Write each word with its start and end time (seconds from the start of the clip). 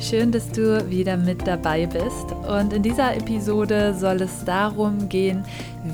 Schön, 0.00 0.30
dass 0.30 0.52
du 0.52 0.88
wieder 0.88 1.16
mit 1.16 1.44
dabei 1.48 1.84
bist. 1.86 2.30
Und 2.48 2.72
in 2.72 2.84
dieser 2.84 3.16
Episode 3.16 3.94
soll 3.94 4.22
es 4.22 4.44
darum 4.44 5.08
gehen, 5.08 5.44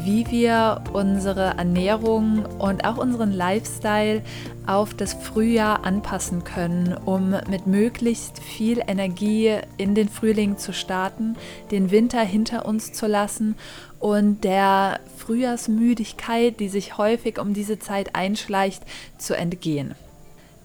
wie 0.05 0.27
wir 0.31 0.83
unsere 0.93 1.57
Ernährung 1.57 2.45
und 2.59 2.85
auch 2.85 2.99
unseren 2.99 3.33
Lifestyle 3.33 4.21
auf 4.67 4.93
das 4.93 5.15
Frühjahr 5.15 5.87
anpassen 5.87 6.45
können, 6.45 6.95
um 7.07 7.31
mit 7.49 7.67
möglichst 7.67 8.41
viel 8.41 8.83
Energie 8.87 9.57
in 9.79 9.95
den 9.95 10.11
Frühling 10.11 10.59
zu 10.59 10.75
starten, 10.75 11.35
den 11.71 11.91
Winter 11.91 12.21
hinter 12.21 12.67
uns 12.67 12.93
zu 12.93 13.07
lassen 13.07 13.57
und 14.01 14.45
der 14.45 15.01
Frühjahrsmüdigkeit, 15.17 16.61
die 16.61 16.69
sich 16.69 16.99
häufig 16.99 17.39
um 17.39 17.55
diese 17.55 17.79
Zeit 17.79 18.15
einschleicht, 18.15 18.83
zu 19.17 19.35
entgehen. 19.35 19.95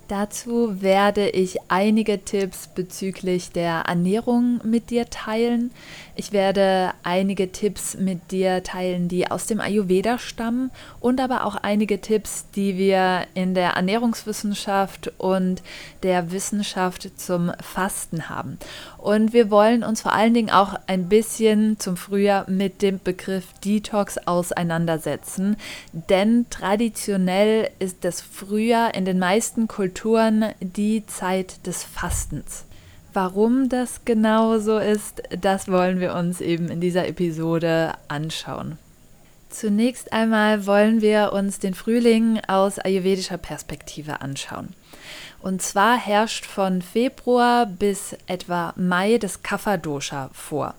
Dazu 0.09 0.81
werde 0.81 1.29
ich 1.29 1.59
einige 1.67 2.25
Tipps 2.25 2.67
bezüglich 2.67 3.52
der 3.52 3.83
Ernährung 3.88 4.59
mit 4.63 4.89
dir 4.89 5.07
teilen. 5.11 5.69
Ich 6.15 6.31
werde 6.31 6.93
einige 7.03 7.52
Tipps 7.52 7.95
mit 7.95 8.31
dir 8.31 8.63
teilen, 8.63 9.07
die 9.07 9.30
aus 9.30 9.45
dem 9.45 9.61
Ayurveda 9.61 10.17
stammen 10.17 10.71
und 10.99 11.21
aber 11.21 11.45
auch 11.45 11.55
einige 11.57 12.02
Tipps, 12.02 12.47
die 12.55 12.75
wir 12.75 13.27
in 13.35 13.53
der 13.53 13.73
Ernährungswissenschaft 13.73 15.11
und 15.19 15.61
der 16.02 16.31
Wissenschaft 16.31 17.07
zum 17.19 17.52
Fasten 17.61 18.30
haben. 18.30 18.57
Und 18.97 19.31
wir 19.31 19.52
wollen 19.52 19.83
uns 19.83 20.02
vor 20.02 20.13
allen 20.13 20.33
Dingen 20.33 20.49
auch 20.49 20.73
ein 20.87 21.07
bisschen 21.07 21.80
zum 21.80 21.97
Frühjahr 21.97 22.49
mit 22.49 22.81
dem 22.81 22.99
Begriff 23.02 23.45
Detox 23.63 24.17
auseinandersetzen, 24.17 25.55
denn 25.93 26.47
traditionell 26.49 27.69
ist 27.77 28.03
das 28.03 28.21
Frühjahr 28.21 28.95
in 28.95 29.05
den 29.05 29.19
meisten 29.19 29.67
Kulturen 29.67 29.98
die 30.61 31.05
Zeit 31.08 31.66
des 31.66 31.83
Fastens. 31.83 32.66
Warum 33.14 33.69
das 33.69 34.05
genau 34.05 34.59
so 34.59 34.78
ist, 34.78 35.23
das 35.42 35.67
wollen 35.67 36.00
wir 36.00 36.14
uns 36.14 36.42
eben 36.42 36.69
in 36.69 36.80
dieser 36.80 37.08
Episode 37.08 37.94
anschauen. 38.08 38.77
Zunächst 39.50 40.14
einmal 40.14 40.67
wollen 40.67 41.02
wir 41.02 41.33
uns 41.33 41.58
den 41.58 41.73
Frühling 41.73 42.39
aus 42.47 42.77
ayurvedischer 42.77 43.38
Perspektive 43.38 44.22
anschauen. 44.22 44.70
Und 45.42 45.61
zwar 45.61 45.97
herrscht 45.97 46.45
von 46.45 46.81
Februar 46.81 47.66
bis 47.66 48.16
etwa 48.27 48.73
Mai 48.75 49.17
das 49.17 49.42
Kapha-Dosha 49.42 50.30
vor. 50.33 50.75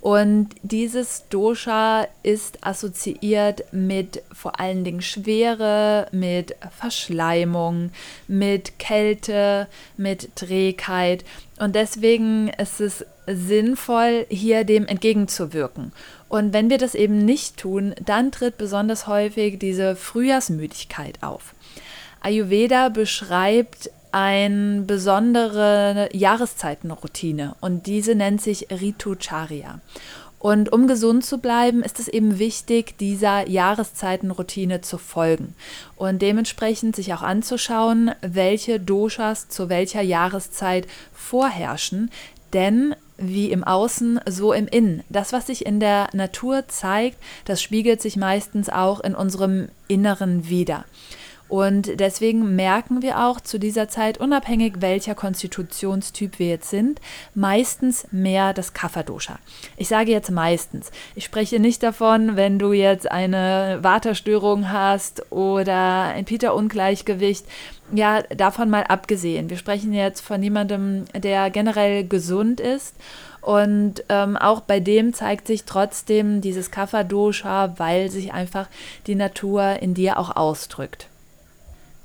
Und 0.00 0.48
dieses 0.62 1.24
Dosha 1.28 2.06
ist 2.22 2.64
assoziiert 2.64 3.64
mit 3.72 4.22
vor 4.32 4.58
allen 4.58 4.82
Dingen 4.82 5.02
Schwere, 5.02 6.08
mit 6.10 6.56
Verschleimung, 6.78 7.90
mit 8.26 8.78
Kälte, 8.78 9.68
mit 9.98 10.34
Trägheit. 10.36 11.24
Und 11.58 11.74
deswegen 11.74 12.48
ist 12.48 12.80
es 12.80 13.04
sinnvoll, 13.26 14.24
hier 14.30 14.64
dem 14.64 14.86
entgegenzuwirken. 14.86 15.92
Und 16.30 16.54
wenn 16.54 16.70
wir 16.70 16.78
das 16.78 16.94
eben 16.94 17.24
nicht 17.24 17.58
tun, 17.58 17.94
dann 18.02 18.32
tritt 18.32 18.56
besonders 18.56 19.06
häufig 19.06 19.58
diese 19.58 19.96
Frühjahrsmüdigkeit 19.96 21.22
auf. 21.22 21.54
Ayurveda 22.22 22.88
beschreibt 22.88 23.90
eine 24.12 24.82
besondere 24.82 26.08
Jahreszeitenroutine 26.12 27.54
und 27.60 27.86
diese 27.86 28.14
nennt 28.14 28.40
sich 28.40 28.68
Ritucharya. 28.70 29.80
Und 30.40 30.72
um 30.72 30.86
gesund 30.86 31.22
zu 31.22 31.36
bleiben, 31.36 31.82
ist 31.82 32.00
es 32.00 32.08
eben 32.08 32.38
wichtig, 32.38 32.96
dieser 32.96 33.46
Jahreszeitenroutine 33.46 34.80
zu 34.80 34.96
folgen 34.96 35.54
und 35.96 36.22
dementsprechend 36.22 36.96
sich 36.96 37.12
auch 37.12 37.20
anzuschauen, 37.20 38.12
welche 38.22 38.80
Doshas 38.80 39.48
zu 39.48 39.68
welcher 39.68 40.00
Jahreszeit 40.00 40.86
vorherrschen. 41.12 42.10
Denn 42.54 42.96
wie 43.20 43.52
im 43.52 43.64
Außen, 43.64 44.18
so 44.26 44.52
im 44.52 44.66
Innen. 44.66 45.04
Das, 45.10 45.32
was 45.32 45.46
sich 45.46 45.66
in 45.66 45.78
der 45.78 46.08
Natur 46.14 46.66
zeigt, 46.68 47.18
das 47.44 47.62
spiegelt 47.62 48.00
sich 48.00 48.16
meistens 48.16 48.70
auch 48.70 49.00
in 49.00 49.14
unserem 49.14 49.68
Inneren 49.88 50.48
wieder. 50.48 50.86
Und 51.50 51.98
deswegen 51.98 52.54
merken 52.54 53.02
wir 53.02 53.26
auch 53.26 53.40
zu 53.40 53.58
dieser 53.58 53.88
Zeit, 53.88 54.18
unabhängig 54.18 54.74
welcher 54.78 55.16
Konstitutionstyp 55.16 56.38
wir 56.38 56.46
jetzt 56.46 56.70
sind, 56.70 57.00
meistens 57.34 58.06
mehr 58.12 58.54
das 58.54 58.72
Kapha-Dosha. 58.72 59.40
Ich 59.76 59.88
sage 59.88 60.12
jetzt 60.12 60.30
meistens. 60.30 60.92
Ich 61.16 61.24
spreche 61.24 61.58
nicht 61.58 61.82
davon, 61.82 62.36
wenn 62.36 62.60
du 62.60 62.72
jetzt 62.72 63.10
eine 63.10 63.80
Waterstörung 63.82 64.70
hast 64.70 65.32
oder 65.32 66.04
ein 66.04 66.24
Pita-Ungleichgewicht. 66.24 67.44
Ja, 67.92 68.22
davon 68.22 68.70
mal 68.70 68.84
abgesehen. 68.84 69.50
Wir 69.50 69.56
sprechen 69.56 69.92
jetzt 69.92 70.20
von 70.20 70.40
jemandem, 70.40 71.06
der 71.14 71.50
generell 71.50 72.06
gesund 72.06 72.60
ist. 72.60 72.94
Und 73.40 74.04
ähm, 74.08 74.36
auch 74.36 74.60
bei 74.60 74.78
dem 74.78 75.14
zeigt 75.14 75.48
sich 75.48 75.64
trotzdem 75.64 76.42
dieses 76.42 76.70
Kapha-Dosha, 76.70 77.74
weil 77.78 78.08
sich 78.08 78.32
einfach 78.32 78.68
die 79.08 79.16
Natur 79.16 79.82
in 79.82 79.94
dir 79.94 80.16
auch 80.16 80.36
ausdrückt. 80.36 81.09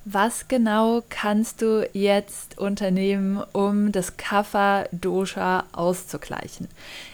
Was 0.08 0.48
genau 0.48 1.02
kannst 1.10 1.64
du 1.64 1.90
jetzt 1.92 2.60
unternehmen, 2.60 3.44
um 3.54 3.92
das 3.92 4.18
Kapha-Dosha 4.18 5.64
auszugleichen? 5.72 6.68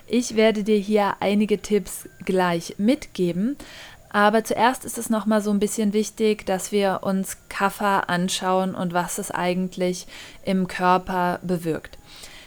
Ich 0.07 0.35
werde 0.35 0.65
dir 0.65 0.75
hier 0.75 1.15
einige 1.21 1.61
Tipps 1.61 2.09
gleich 2.25 2.75
mitgeben, 2.77 3.55
aber 4.09 4.43
zuerst 4.43 4.83
ist 4.83 4.97
es 4.97 5.09
nochmal 5.09 5.41
so 5.41 5.51
ein 5.51 5.59
bisschen 5.59 5.93
wichtig, 5.93 6.45
dass 6.45 6.73
wir 6.73 6.99
uns 7.03 7.37
Kapha 7.47 8.01
anschauen 8.01 8.75
und 8.75 8.93
was 8.93 9.19
es 9.19 9.31
eigentlich 9.31 10.05
im 10.43 10.67
Körper 10.67 11.39
bewirkt. 11.43 11.97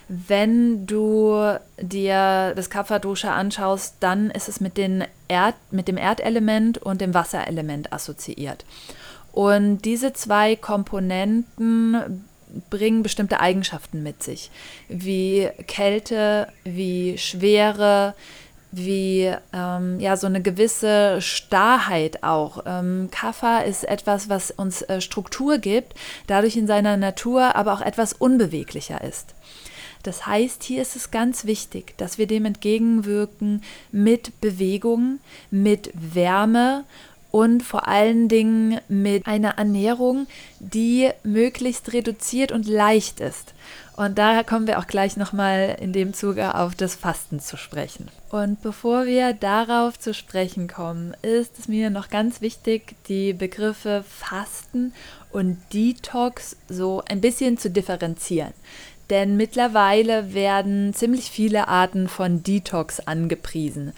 Wenn 0.09 0.85
du 0.87 1.59
dir 1.81 2.53
das 2.55 2.69
Kapha-Dosha 2.69 3.35
anschaust, 3.35 3.95
dann 4.01 4.31
ist 4.31 4.51
es 4.51 4.61
mit, 4.61 4.79
Erd, 4.79 5.55
mit 5.71 5.89
dem 5.89 5.97
Erdelement 5.97 6.77
und 6.77 7.01
dem 7.01 7.15
Wasserelement 7.15 7.95
assoziiert. 7.95 8.67
Und 9.35 9.79
diese 9.85 10.13
zwei 10.13 10.55
Komponenten 10.55 12.25
bringen 12.71 13.03
bestimmte 13.03 13.41
Eigenschaften 13.41 14.05
mit 14.05 14.23
sich, 14.23 14.53
wie 14.89 15.49
Kälte, 15.67 16.47
wie 16.63 17.19
Schwere, 17.19 18.15
wie 18.71 19.35
ähm, 19.53 19.99
ja 19.99 20.17
so 20.17 20.29
eine 20.29 20.41
gewisse 20.41 21.21
Starrheit 21.21 22.23
auch. 22.23 22.63
Ähm, 22.65 23.09
Kapha 23.11 23.59
ist 23.59 23.83
etwas, 23.83 24.29
was 24.29 24.53
uns 24.53 24.83
äh, 24.83 25.01
Struktur 25.01 25.59
gibt, 25.59 25.95
dadurch 26.29 26.57
in 26.57 26.69
seiner 26.69 26.97
Natur 26.97 27.57
aber 27.57 27.73
auch 27.73 27.81
etwas 27.81 28.13
unbeweglicher 28.13 29.03
ist. 29.03 29.35
Das 30.05 30.27
heißt, 30.27 30.63
hier 30.63 30.81
ist 30.81 30.95
es 30.95 31.11
ganz 31.11 31.45
wichtig, 31.45 31.97
dass 31.97 32.19
wir 32.19 32.29
dem 32.29 32.45
entgegenwirken 32.45 33.63
mit 33.91 34.41
Bewegung, 34.41 35.19
mit 35.51 35.91
Wärme 35.95 36.85
und 37.35 37.65
vor 37.65 37.89
allen 37.89 38.29
Dingen 38.29 38.79
mit 38.87 39.27
einer 39.27 39.59
Ernährung, 39.59 40.29
die 40.61 41.11
möglichst 41.25 41.93
reduziert 41.93 42.53
und 42.53 42.69
leicht 42.69 43.19
ist. 43.19 43.55
Und 43.97 44.19
da 44.19 44.45
kommen 44.45 44.69
wir 44.69 44.79
auch 44.79 44.87
gleich 44.87 45.17
nochmal 45.17 45.77
in 45.81 45.93
dem 45.93 46.15
Zuge 46.15 46.55
auf 46.55 46.77
das 46.77 46.95
Fasten 46.95 47.41
zu 47.41 47.57
sprechen. 47.57 48.07
Und 48.31 48.63
bevor 48.63 49.07
wir 49.07 49.33
darauf 49.33 49.99
zu 49.99 50.15
sprechen 50.15 50.69
kommen, 50.69 51.13
ist 51.23 51.59
es 51.59 51.67
mir 51.67 51.91
noch 51.91 52.09
ganz 52.09 52.41
wichtig, 52.41 52.95
die 53.09 53.33
Begriffe 53.33 54.05
Fasten 54.09 54.93
und 55.33 55.59
Detox 55.73 56.57
so 56.69 57.03
ein 57.09 57.21
bisschen 57.21 57.59
zu 57.59 57.69
differenzieren. 57.69 58.55
Denn 59.11 59.37
mittlerweile 59.37 60.35
werden 60.35 60.95
ziemlich 60.95 61.33
viele 61.33 61.67
Arten 61.67 62.07
von 62.07 62.45
Detox 62.45 63.01
angepriesen. 63.01 63.93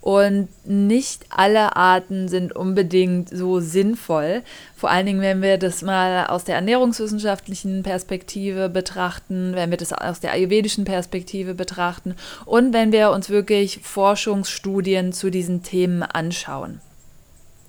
Und 0.00 0.48
nicht 0.64 1.26
alle 1.28 1.76
Arten 1.76 2.28
sind 2.28 2.56
unbedingt 2.56 3.28
so 3.28 3.60
sinnvoll. 3.60 4.42
Vor 4.74 4.90
allen 4.90 5.04
Dingen, 5.04 5.20
wenn 5.20 5.42
wir 5.42 5.58
das 5.58 5.82
mal 5.82 6.26
aus 6.26 6.44
der 6.44 6.54
ernährungswissenschaftlichen 6.54 7.82
Perspektive 7.82 8.70
betrachten, 8.70 9.52
wenn 9.54 9.70
wir 9.70 9.76
das 9.76 9.92
aus 9.92 10.20
der 10.20 10.32
ayurvedischen 10.32 10.84
Perspektive 10.84 11.54
betrachten 11.54 12.14
und 12.46 12.72
wenn 12.72 12.92
wir 12.92 13.10
uns 13.10 13.28
wirklich 13.28 13.80
Forschungsstudien 13.82 15.12
zu 15.12 15.30
diesen 15.30 15.62
Themen 15.62 16.02
anschauen. 16.02 16.80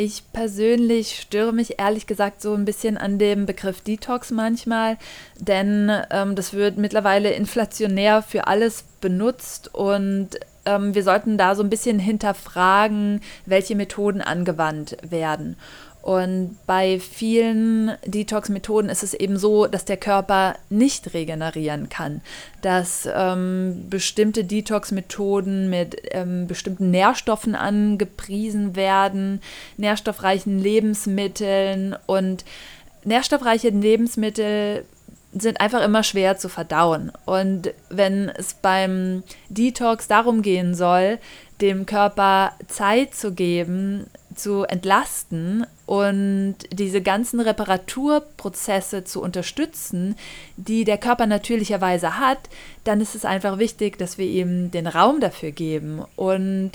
Ich 0.03 0.23
persönlich 0.33 1.19
störe 1.19 1.53
mich 1.53 1.79
ehrlich 1.79 2.07
gesagt 2.07 2.41
so 2.41 2.55
ein 2.55 2.65
bisschen 2.65 2.97
an 2.97 3.19
dem 3.19 3.45
Begriff 3.45 3.81
Detox 3.81 4.31
manchmal, 4.31 4.97
denn 5.37 5.91
ähm, 6.09 6.35
das 6.35 6.53
wird 6.53 6.77
mittlerweile 6.77 7.31
inflationär 7.33 8.23
für 8.23 8.47
alles 8.47 8.83
benutzt 8.99 9.75
und 9.75 10.39
ähm, 10.65 10.93
wir 10.95 11.03
sollten 11.03 11.37
da 11.37 11.55
so 11.55 11.63
ein 11.63 11.69
bisschen 11.69 11.99
hinterfragen, 11.99 13.21
welche 13.45 13.75
Methoden 13.75 14.21
angewandt 14.21 14.97
werden. 15.07 15.57
Und 16.01 16.57
bei 16.65 16.99
vielen 16.99 17.91
Detox-Methoden 18.05 18.89
ist 18.89 19.03
es 19.03 19.13
eben 19.13 19.37
so, 19.37 19.67
dass 19.67 19.85
der 19.85 19.97
Körper 19.97 20.55
nicht 20.69 21.13
regenerieren 21.13 21.89
kann, 21.89 22.21
dass 22.63 23.07
ähm, 23.13 23.85
bestimmte 23.87 24.43
Detox-Methoden 24.43 25.69
mit 25.69 26.01
ähm, 26.09 26.47
bestimmten 26.47 26.89
Nährstoffen 26.89 27.53
angepriesen 27.53 28.75
werden, 28.75 29.41
nährstoffreichen 29.77 30.57
Lebensmitteln 30.57 31.95
und 32.07 32.45
nährstoffreiche 33.03 33.69
Lebensmittel 33.69 34.85
sind 35.33 35.61
einfach 35.61 35.81
immer 35.83 36.03
schwer 36.03 36.37
zu 36.37 36.49
verdauen. 36.49 37.11
Und 37.25 37.73
wenn 37.89 38.29
es 38.29 38.53
beim 38.53 39.23
Detox 39.49 40.07
darum 40.07 40.41
gehen 40.41 40.75
soll, 40.75 41.19
dem 41.61 41.85
Körper 41.85 42.53
Zeit 42.67 43.13
zu 43.15 43.33
geben, 43.33 44.07
zu 44.35 44.63
entlasten 44.63 45.65
und 45.85 46.55
diese 46.71 47.01
ganzen 47.01 47.39
Reparaturprozesse 47.39 49.03
zu 49.03 49.21
unterstützen, 49.21 50.15
die 50.57 50.83
der 50.83 50.97
Körper 50.97 51.27
natürlicherweise 51.27 52.17
hat, 52.17 52.39
dann 52.83 52.99
ist 53.01 53.15
es 53.15 53.25
einfach 53.25 53.59
wichtig, 53.59 53.97
dass 53.97 54.17
wir 54.17 54.25
ihm 54.25 54.71
den 54.71 54.87
Raum 54.87 55.19
dafür 55.19 55.51
geben. 55.51 56.01
Und 56.15 56.71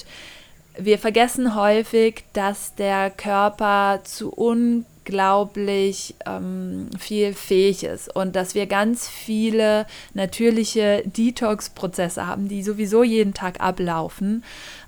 wir 0.79 0.99
vergessen 0.99 1.55
häufig, 1.55 2.25
dass 2.32 2.75
der 2.75 3.11
Körper 3.11 4.00
zu 4.05 4.31
unglaublich 4.31 4.95
unglaublich 5.06 6.14
ähm, 6.26 6.88
viel 6.99 7.32
fähig 7.32 7.85
ist 7.85 8.14
und 8.14 8.35
dass 8.35 8.55
wir 8.55 8.67
ganz 8.67 9.08
viele 9.08 9.87
natürliche 10.14 11.03
Detox-Prozesse 11.05 12.26
haben, 12.26 12.49
die 12.49 12.62
sowieso 12.62 13.03
jeden 13.03 13.32
Tag 13.32 13.61
ablaufen, 13.61 14.43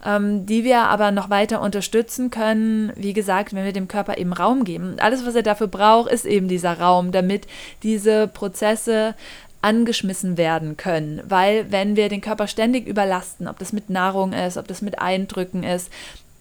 ähm, 0.04 0.44
die 0.46 0.64
wir 0.64 0.80
aber 0.82 1.10
noch 1.12 1.30
weiter 1.30 1.60
unterstützen 1.60 2.30
können, 2.30 2.92
wie 2.96 3.12
gesagt, 3.12 3.54
wenn 3.54 3.64
wir 3.64 3.72
dem 3.72 3.88
Körper 3.88 4.18
eben 4.18 4.32
Raum 4.32 4.64
geben. 4.64 4.96
Alles, 4.98 5.24
was 5.24 5.34
er 5.34 5.42
dafür 5.42 5.68
braucht, 5.68 6.10
ist 6.10 6.24
eben 6.24 6.48
dieser 6.48 6.78
Raum, 6.78 7.12
damit 7.12 7.46
diese 7.82 8.26
Prozesse 8.28 9.14
angeschmissen 9.60 10.36
werden 10.36 10.76
können, 10.76 11.20
weil 11.28 11.70
wenn 11.72 11.96
wir 11.96 12.08
den 12.08 12.20
Körper 12.20 12.46
ständig 12.46 12.86
überlasten, 12.86 13.48
ob 13.48 13.58
das 13.58 13.72
mit 13.72 13.90
Nahrung 13.90 14.32
ist, 14.32 14.56
ob 14.56 14.68
das 14.68 14.82
mit 14.82 15.00
Eindrücken 15.00 15.64
ist, 15.64 15.90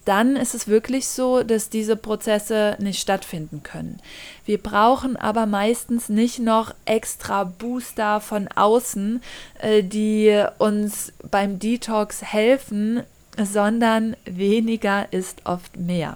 dann 0.08 0.38
ist 0.38 0.56
es 0.56 0.68
wirklich 0.68 1.08
so, 1.08 1.44
dass 1.44 1.70
diese 1.70 1.98
Prozesse 1.98 2.78
nicht 2.80 3.02
stattfinden 3.02 3.62
können. 3.62 4.00
Wir 4.46 4.58
brauchen 4.58 5.18
aber 5.18 5.46
meistens 5.46 6.08
nicht 6.08 6.40
noch 6.40 6.74
extra 6.86 7.44
Booster 7.44 8.22
von 8.22 8.48
außen, 8.48 9.22
äh, 9.60 9.84
die 9.84 10.46
uns 10.60 11.12
beim 11.30 11.60
Detox 11.60 12.22
helfen, 12.22 13.04
sondern 13.38 14.16
weniger 14.24 15.12
ist 15.12 15.46
oft 15.46 15.76
mehr. 15.78 16.16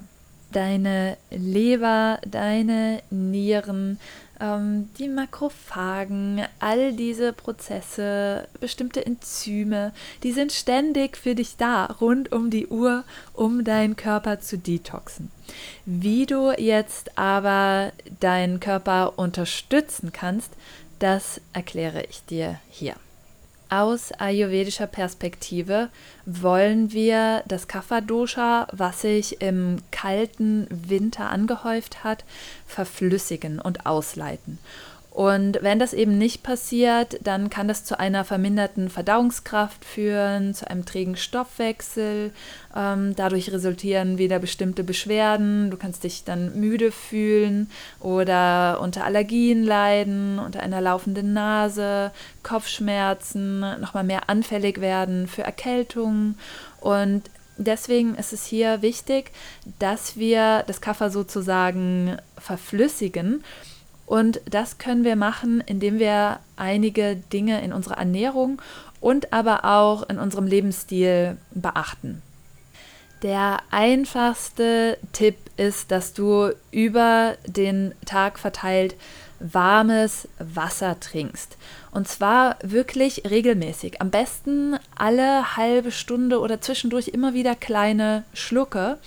Deine 0.54 1.18
Leber, 1.30 2.20
deine 2.26 3.02
Nieren, 3.10 4.00
ähm, 4.42 4.90
die 4.98 5.08
Makrophagen, 5.08 6.42
all 6.60 6.94
diese 6.94 7.32
Prozesse, 7.32 8.48
bestimmte 8.60 9.06
Enzyme, 9.06 9.94
die 10.24 10.32
sind 10.32 10.52
ständig 10.52 11.16
für 11.16 11.36
dich 11.36 11.56
da, 11.58 11.86
rund 11.86 12.32
um 12.32 12.50
die 12.50 12.68
Uhr, 12.68 13.04
um 13.34 13.64
deinen 13.64 13.96
Körper 13.96 14.40
zu 14.40 14.58
detoxen. 14.58 15.32
Wie 15.86 16.26
du 16.26 16.52
jetzt 16.58 17.18
aber 17.18 17.92
deinen 18.20 18.60
Körper 18.60 19.18
unterstützen 19.18 20.12
kannst, 20.12 20.52
das 21.00 21.42
erkläre 21.54 22.04
ich 22.10 22.26
dir 22.26 22.60
hier. 22.70 22.96
Aus 23.72 24.12
ayurvedischer 24.12 24.86
Perspektive 24.86 25.88
wollen 26.26 26.92
wir 26.92 27.42
das 27.48 27.70
Kapha-Dosha, 27.70 28.68
was 28.74 29.00
sich 29.00 29.42
im 29.42 29.78
kalten 29.92 30.68
Winter 30.70 31.30
angehäuft 31.30 32.04
hat, 32.04 32.26
verflüssigen 32.68 33.62
und 33.62 33.86
ausleiten. 33.86 34.60
Und 35.22 35.60
wenn 35.62 35.78
das 35.78 35.94
eben 35.94 36.18
nicht 36.18 36.42
passiert, 36.42 37.20
dann 37.22 37.52
kann 37.52 37.68
das 37.68 37.86
zu 37.86 38.00
einer 38.00 38.26
verminderten 38.26 38.90
Verdauungskraft 38.90 39.86
führen, 39.86 40.56
zu 40.56 40.68
einem 40.68 40.84
trägen 40.84 41.16
Stoffwechsel. 41.16 42.32
Ähm, 42.76 43.16
dadurch 43.16 43.52
resultieren 43.52 44.18
wieder 44.18 44.40
bestimmte 44.40 44.84
Beschwerden. 44.84 45.70
Du 45.70 45.78
kannst 45.78 46.06
dich 46.06 46.24
dann 46.24 46.60
müde 46.60 46.92
fühlen 46.92 47.70
oder 48.00 48.80
unter 48.82 49.06
Allergien 49.06 49.64
leiden, 49.64 50.40
unter 50.40 50.64
einer 50.64 50.82
laufenden 50.82 51.34
Nase, 51.34 52.10
Kopfschmerzen, 52.42 53.60
nochmal 53.80 54.04
mehr 54.04 54.28
anfällig 54.28 54.82
werden 54.82 55.28
für 55.28 55.44
Erkältungen. 55.44 56.36
Und 56.80 57.30
deswegen 57.58 58.16
ist 58.16 58.34
es 58.34 58.44
hier 58.48 58.82
wichtig, 58.82 59.30
dass 59.78 60.18
wir 60.18 60.64
das 60.66 60.82
Kaffer 60.82 61.12
sozusagen 61.12 62.18
verflüssigen 62.40 63.44
und 64.06 64.42
das 64.50 64.78
können 64.78 65.04
wir 65.04 65.16
machen, 65.16 65.62
indem 65.66 66.00
wir 66.00 66.40
einige 66.56 67.16
Dinge 67.16 67.62
in 67.64 67.74
unserer 67.74 67.98
Ernährung 67.98 68.62
und 69.00 69.34
aber 69.34 69.66
auch 69.66 70.08
in 70.10 70.20
unserem 70.20 70.48
Lebensstil 70.48 71.38
beachten. 71.52 72.22
Der 73.24 73.60
einfachste 73.70 74.98
Tipp 75.14 75.36
ist, 75.56 75.92
dass 75.92 76.14
du 76.14 76.52
über 76.72 77.36
den 77.46 77.94
Tag 78.06 78.40
verteilt 78.40 78.96
warmes 79.40 80.28
Wasser 80.40 81.00
trinkst. 81.00 81.58
Und 81.92 82.08
zwar 82.08 82.58
wirklich 82.64 83.24
regelmäßig. 83.30 84.02
Am 84.02 84.10
besten 84.10 84.78
alle 84.96 85.58
halbe 85.58 85.92
Stunde 85.92 86.40
oder 86.40 86.62
zwischendurch 86.62 87.10
immer 87.10 87.34
wieder 87.34 87.56
kleine 87.56 88.24
Schlucke. 88.34 88.98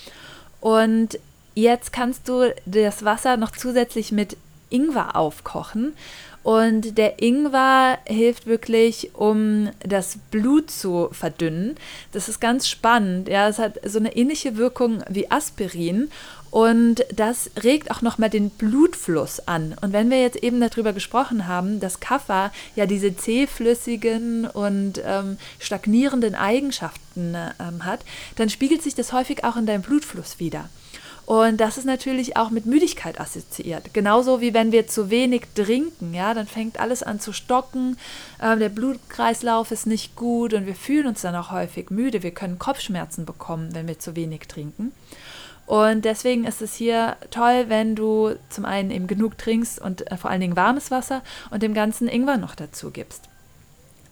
Und 0.61 1.19
jetzt 1.55 1.93
kannst 1.93 2.29
du 2.29 2.55
das 2.67 3.05
Wasser 3.05 3.37
noch 3.37 3.52
zusätzlich 3.52 4.12
mit 4.12 4.37
Ingwer 4.71 5.17
aufkochen. 5.17 5.95
Und 6.43 6.99
der 6.99 7.23
Ingwer 7.23 7.99
hilft 8.05 8.47
wirklich, 8.47 9.15
um 9.15 9.71
das 9.81 10.19
Blut 10.31 10.71
zu 10.71 11.09
verdünnen. 11.11 11.77
Das 12.13 12.29
ist 12.29 12.39
ganz 12.39 12.69
spannend. 12.69 13.29
Ja, 13.29 13.49
es 13.49 13.59
hat 13.59 13.81
so 13.83 13.99
eine 13.99 14.15
ähnliche 14.15 14.59
Wirkung 14.59 15.03
wie 15.09 15.31
Aspirin. 15.31 16.11
Und 16.51 17.05
das 17.13 17.51
regt 17.65 17.91
auch 17.91 18.01
nochmal 18.01 18.31
den 18.31 18.51
Blutfluss 18.51 19.41
an. 19.49 19.75
Und 19.81 19.93
wenn 19.93 20.09
wir 20.09 20.21
jetzt 20.21 20.37
eben 20.37 20.61
darüber 20.61 20.93
gesprochen 20.93 21.49
haben, 21.49 21.81
dass 21.81 21.99
Kaffer 21.99 22.53
ja 22.77 22.87
diese 22.87 23.17
zähflüssigen 23.17 24.47
und 24.47 25.03
ähm, 25.05 25.39
stagnierenden 25.59 26.37
Eigenschaften 26.37 27.35
ähm, 27.59 27.85
hat, 27.85 28.01
dann 28.37 28.51
spiegelt 28.51 28.83
sich 28.83 28.94
das 28.94 29.13
häufig 29.13 29.43
auch 29.43 29.56
in 29.56 29.67
deinem 29.67 29.83
Blutfluss 29.83 30.39
wieder. 30.39 30.69
Und 31.27 31.59
das 31.59 31.79
ist 31.79 31.87
natürlich 31.87 32.37
auch 32.37 32.51
mit 32.51 32.67
Müdigkeit 32.67 33.19
assoziiert. 33.19 33.95
Genauso 33.95 34.43
wie 34.43 34.53
wenn 34.53 34.73
wir 34.73 34.87
zu 34.87 35.09
wenig 35.09 35.47
trinken, 35.55 36.13
ja, 36.13 36.35
dann 36.35 36.47
fängt 36.47 36.79
alles 36.79 37.03
an 37.03 37.19
zu 37.19 37.33
stocken, 37.33 37.97
äh, 38.41 38.57
der 38.59 38.69
Blutkreislauf 38.69 39.71
ist 39.71 39.87
nicht 39.87 40.17
gut 40.17 40.53
und 40.53 40.67
wir 40.67 40.75
fühlen 40.75 41.07
uns 41.07 41.23
dann 41.23 41.35
auch 41.35 41.51
häufig 41.51 41.91
müde. 41.91 42.23
Wir 42.23 42.33
können 42.33 42.59
Kopfschmerzen 42.59 43.25
bekommen, 43.25 43.71
wenn 43.73 43.89
wir 43.89 43.99
zu 43.99 44.17
wenig 44.17 44.43
trinken. 44.49 44.93
Und 45.67 46.05
deswegen 46.05 46.45
ist 46.45 46.61
es 46.61 46.75
hier 46.75 47.17
toll, 47.31 47.65
wenn 47.69 47.97
du 47.97 48.35
zum 48.51 48.67
einen 48.67 48.91
eben 48.91 49.07
genug 49.07 49.39
trinkst 49.39 49.81
und 49.81 50.11
äh, 50.11 50.19
vor 50.19 50.31
allen 50.31 50.43
Dingen 50.43 50.57
warmes 50.57 50.91
Wasser 50.91 51.23
und 51.51 51.63
dem 51.63 51.73
ganzen 51.73 52.07
Ingwer 52.07 52.37
noch 52.37 52.55
dazu 52.55 52.91
gibst. 52.91 53.31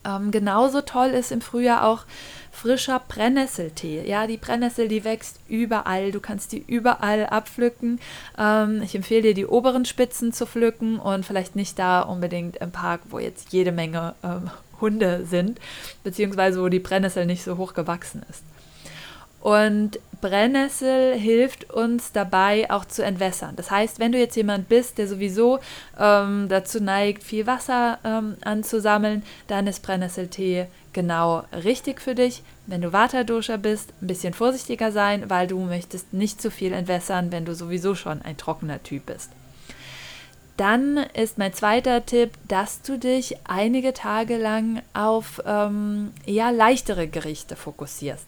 Ähm, 0.03 0.31
genauso 0.31 0.81
toll 0.81 1.09
ist 1.09 1.31
im 1.31 1.41
Frühjahr 1.41 1.85
auch 1.85 2.05
frischer 2.53 3.01
Brennnesseltee. 3.07 4.07
Ja, 4.07 4.27
die 4.27 4.37
Brennnessel, 4.37 4.87
die 4.87 5.03
wächst 5.03 5.39
überall. 5.49 6.11
Du 6.11 6.19
kannst 6.19 6.51
die 6.51 6.63
überall 6.65 7.25
abpflücken. 7.25 7.99
Ähm, 8.37 8.81
ich 8.83 8.95
empfehle 8.95 9.23
dir, 9.23 9.33
die 9.33 9.47
oberen 9.47 9.85
Spitzen 9.85 10.31
zu 10.31 10.45
pflücken 10.45 10.99
und 10.99 11.25
vielleicht 11.25 11.55
nicht 11.55 11.77
da 11.79 12.01
unbedingt 12.01 12.57
im 12.57 12.71
Park, 12.71 13.01
wo 13.09 13.19
jetzt 13.19 13.51
jede 13.51 13.71
Menge 13.71 14.15
ähm, 14.23 14.51
Hunde 14.79 15.25
sind, 15.25 15.59
beziehungsweise 16.03 16.61
wo 16.61 16.69
die 16.69 16.79
Brennnessel 16.79 17.25
nicht 17.25 17.43
so 17.43 17.57
hoch 17.57 17.73
gewachsen 17.73 18.21
ist. 18.29 18.43
Und 19.43 19.99
Brennnessel 20.21 21.19
hilft 21.19 21.69
uns 21.69 22.13
dabei 22.13 22.71
auch 22.71 22.85
zu 22.85 23.03
entwässern. 23.03 23.57
Das 23.57 23.69
heißt, 23.69 23.99
wenn 23.99 24.13
du 24.13 24.17
jetzt 24.17 24.37
jemand 24.37 24.69
bist, 24.69 24.97
der 24.97 25.09
sowieso 25.09 25.59
ähm, 25.99 26.47
dazu 26.47 26.81
neigt, 26.81 27.25
viel 27.25 27.45
Wasser 27.45 27.99
ähm, 28.05 28.37
anzusammeln, 28.45 29.21
dann 29.47 29.67
ist 29.67 29.83
Brennnesseltee 29.83 30.67
genau 30.93 31.43
richtig 31.51 31.99
für 31.99 32.15
dich. 32.15 32.41
Wenn 32.67 32.79
du 32.79 32.93
Vata-Dosha 32.93 33.57
bist, 33.57 33.91
ein 34.01 34.07
bisschen 34.07 34.33
vorsichtiger 34.33 34.93
sein, 34.93 35.29
weil 35.29 35.47
du 35.47 35.59
möchtest 35.59 36.13
nicht 36.13 36.41
zu 36.41 36.49
viel 36.49 36.71
entwässern, 36.71 37.33
wenn 37.33 37.43
du 37.43 37.53
sowieso 37.53 37.95
schon 37.95 38.21
ein 38.21 38.37
trockener 38.37 38.81
Typ 38.81 39.07
bist. 39.07 39.29
Dann 40.55 40.97
ist 41.15 41.39
mein 41.39 41.51
zweiter 41.53 42.05
Tipp, 42.05 42.31
dass 42.47 42.83
du 42.83 42.99
dich 42.99 43.37
einige 43.45 43.91
Tage 43.91 44.37
lang 44.37 44.83
auf 44.93 45.41
ähm, 45.47 46.11
eher 46.27 46.51
leichtere 46.51 47.07
Gerichte 47.07 47.55
fokussierst. 47.55 48.25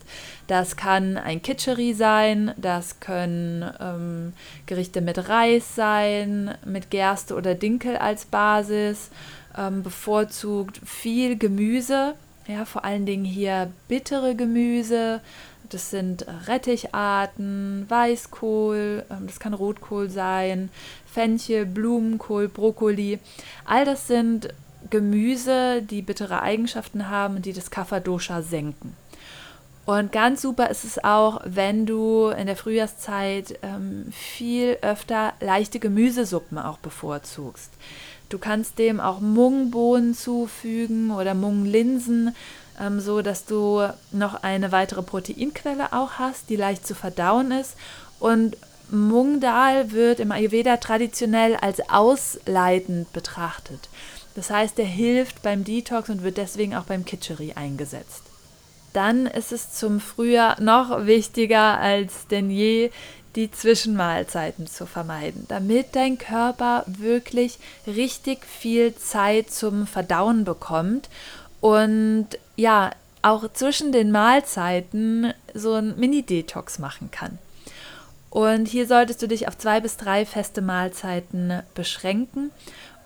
Das 0.48 0.76
kann 0.76 1.18
ein 1.18 1.44
Kitchery 1.44 1.94
sein, 1.94 2.54
das 2.58 3.00
können 3.00 3.70
ähm, 3.80 4.34
Gerichte 4.66 5.02
mit 5.02 5.30
Reis 5.30 5.76
sein, 5.76 6.58
mit 6.66 6.90
Gerste 6.90 7.36
oder 7.36 7.54
Dinkel 7.54 7.96
als 7.96 8.26
Basis, 8.26 9.12
ähm, 9.56 9.84
bevorzugt 9.84 10.82
viel 10.84 11.38
Gemüse, 11.38 12.16
ja, 12.48 12.66
vor 12.66 12.86
allen 12.86 13.06
Dingen 13.06 13.26
hier 13.26 13.72
bittere 13.88 14.36
Gemüse, 14.36 15.22
das 15.70 15.90
sind 15.90 16.26
Retticharten, 16.48 17.86
Weißkohl, 17.90 19.06
ähm, 19.10 19.28
das 19.28 19.40
kann 19.40 19.54
Rotkohl 19.54 20.10
sein, 20.10 20.70
Fenchel, 21.06 21.66
Blumenkohl, 21.66 22.48
Brokkoli. 22.48 23.20
All 23.66 23.86
das 23.86 24.08
sind 24.08 24.54
Gemüse, 24.90 25.82
die 25.82 26.02
bittere 26.02 26.42
Eigenschaften 26.42 27.10
haben 27.10 27.38
und 27.38 27.46
die 27.46 27.54
das 27.54 27.72
Kapha-Dosha 27.72 28.42
senken. 28.42 28.96
Und 29.86 30.12
ganz 30.12 30.42
super 30.42 30.70
ist 30.70 30.84
es 30.84 31.04
auch, 31.04 31.42
wenn 31.46 31.86
du 31.86 32.30
in 32.30 32.48
der 32.48 32.56
Frühjahrszeit 32.56 33.60
ähm, 33.62 34.08
viel 34.12 34.78
öfter 34.82 35.34
leichte 35.40 35.80
Gemüsesuppen 35.80 36.58
auch 36.58 36.80
bevorzugst. 36.80 37.72
Du 38.30 38.40
kannst 38.40 38.80
dem 38.80 39.00
auch 39.00 39.20
Mungbohnen 39.20 40.16
zufügen 40.16 41.12
oder 41.12 41.36
Munglinsen 41.36 42.36
ähm, 42.80 43.00
so 43.00 43.22
dass 43.22 43.46
du 43.46 43.88
noch 44.12 44.44
eine 44.44 44.72
weitere 44.72 45.02
Proteinquelle 45.02 45.94
auch 45.94 46.14
hast, 46.14 46.50
die 46.50 46.56
leicht 46.56 46.86
zu 46.86 46.96
verdauen 46.96 47.52
ist. 47.52 47.76
Und 48.20 48.58
Mung 48.92 49.40
Dal 49.40 49.92
wird 49.92 50.20
im 50.20 50.32
Ayurveda 50.32 50.78
traditionell 50.78 51.56
als 51.56 51.90
ausleitend 51.90 53.12
betrachtet. 53.14 53.90
Das 54.36 54.50
heißt, 54.50 54.78
er 54.80 54.86
hilft 54.86 55.42
beim 55.42 55.64
Detox 55.64 56.10
und 56.10 56.24
wird 56.24 56.38
deswegen 56.38 56.76
auch 56.76 56.84
beim 56.84 57.06
Kitchery 57.06 57.54
eingesetzt. 57.54 58.24
Dann 58.94 59.26
ist 59.26 59.52
es 59.52 59.74
zum 59.74 60.00
Frühjahr 60.00 60.62
noch 60.62 61.06
wichtiger 61.06 61.80
als 61.80 62.28
denn 62.28 62.50
je, 62.50 62.92
die 63.36 63.52
Zwischenmahlzeiten 63.52 64.68
zu 64.68 64.86
vermeiden, 64.86 65.46
damit 65.50 65.96
dein 65.96 66.18
Körper 66.18 66.86
wirklich 66.88 67.60
richtig 67.86 68.46
viel 68.46 68.96
Zeit 68.96 69.52
zum 69.52 69.88
Verdauen 69.88 70.46
bekommt 70.46 71.10
und 71.60 72.28
ja, 72.56 72.92
auch 73.22 73.52
zwischen 73.54 73.92
den 73.92 74.12
Mahlzeiten 74.12 75.34
so 75.54 75.74
ein 75.74 75.98
Mini-Detox 75.98 76.80
machen 76.80 77.10
kann. 77.12 77.40
Und 78.30 78.68
hier 78.68 78.86
solltest 78.86 79.22
du 79.22 79.28
dich 79.28 79.48
auf 79.48 79.58
zwei 79.58 79.80
bis 79.80 79.98
drei 79.98 80.26
feste 80.26 80.62
Mahlzeiten 80.62 81.64
beschränken. 81.74 82.52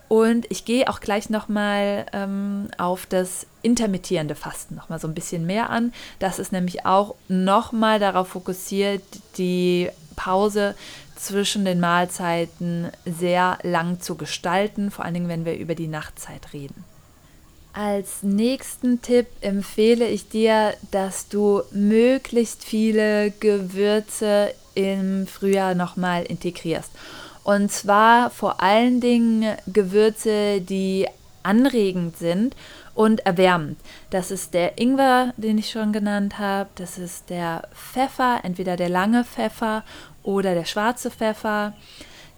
Und 0.07 0.47
ich 0.49 0.65
gehe 0.65 0.89
auch 0.89 1.01
gleich 1.01 1.29
nochmal 1.29 2.07
ähm, 2.13 2.67
auf 2.79 3.05
das 3.05 3.45
intermittierende 3.61 4.33
Fasten 4.33 4.75
nochmal 4.75 4.99
so 4.99 5.07
ein 5.07 5.13
bisschen 5.13 5.45
mehr 5.45 5.69
an. 5.69 5.93
Das 6.17 6.39
ist 6.39 6.51
nämlich 6.51 6.85
auch 6.85 7.13
nochmal 7.27 7.99
darauf 7.99 8.29
fokussiert, 8.29 9.03
die 9.37 9.89
Pause 10.15 10.73
zwischen 11.15 11.63
den 11.63 11.79
Mahlzeiten 11.79 12.89
sehr 13.05 13.59
lang 13.61 14.01
zu 14.01 14.15
gestalten, 14.15 14.89
vor 14.89 15.05
allen 15.05 15.13
Dingen, 15.13 15.29
wenn 15.29 15.45
wir 15.45 15.57
über 15.57 15.75
die 15.75 15.87
Nachtzeit 15.87 16.53
reden. 16.53 16.83
Als 17.71 18.23
nächsten 18.23 19.01
Tipp 19.01 19.27
empfehle 19.41 20.07
ich 20.07 20.27
dir, 20.27 20.73
dass 20.91 21.29
du 21.29 21.61
möglichst 21.71 22.63
viele 22.63 23.31
Gewürze 23.31 24.53
im 24.73 25.27
Frühjahr 25.27 25.75
nochmal 25.75 26.23
integrierst. 26.23 26.91
Und 27.43 27.71
zwar 27.71 28.31
vor 28.31 28.61
allen 28.61 29.01
Dingen 29.01 29.55
Gewürze, 29.67 30.61
die 30.61 31.07
anregend 31.43 32.17
sind 32.17 32.55
und 32.95 33.25
erwärmend. 33.25 33.79
Das 34.09 34.29
ist 34.29 34.53
der 34.53 34.77
Ingwer, 34.77 35.33
den 35.37 35.57
ich 35.57 35.69
schon 35.69 35.93
genannt 35.93 36.37
habe. 36.37 36.69
Das 36.75 36.97
ist 36.97 37.29
der 37.29 37.67
Pfeffer, 37.73 38.41
entweder 38.43 38.75
der 38.75 38.89
lange 38.89 39.23
Pfeffer 39.23 39.83
oder 40.23 40.53
der 40.53 40.65
schwarze 40.65 41.09
Pfeffer. 41.09 41.73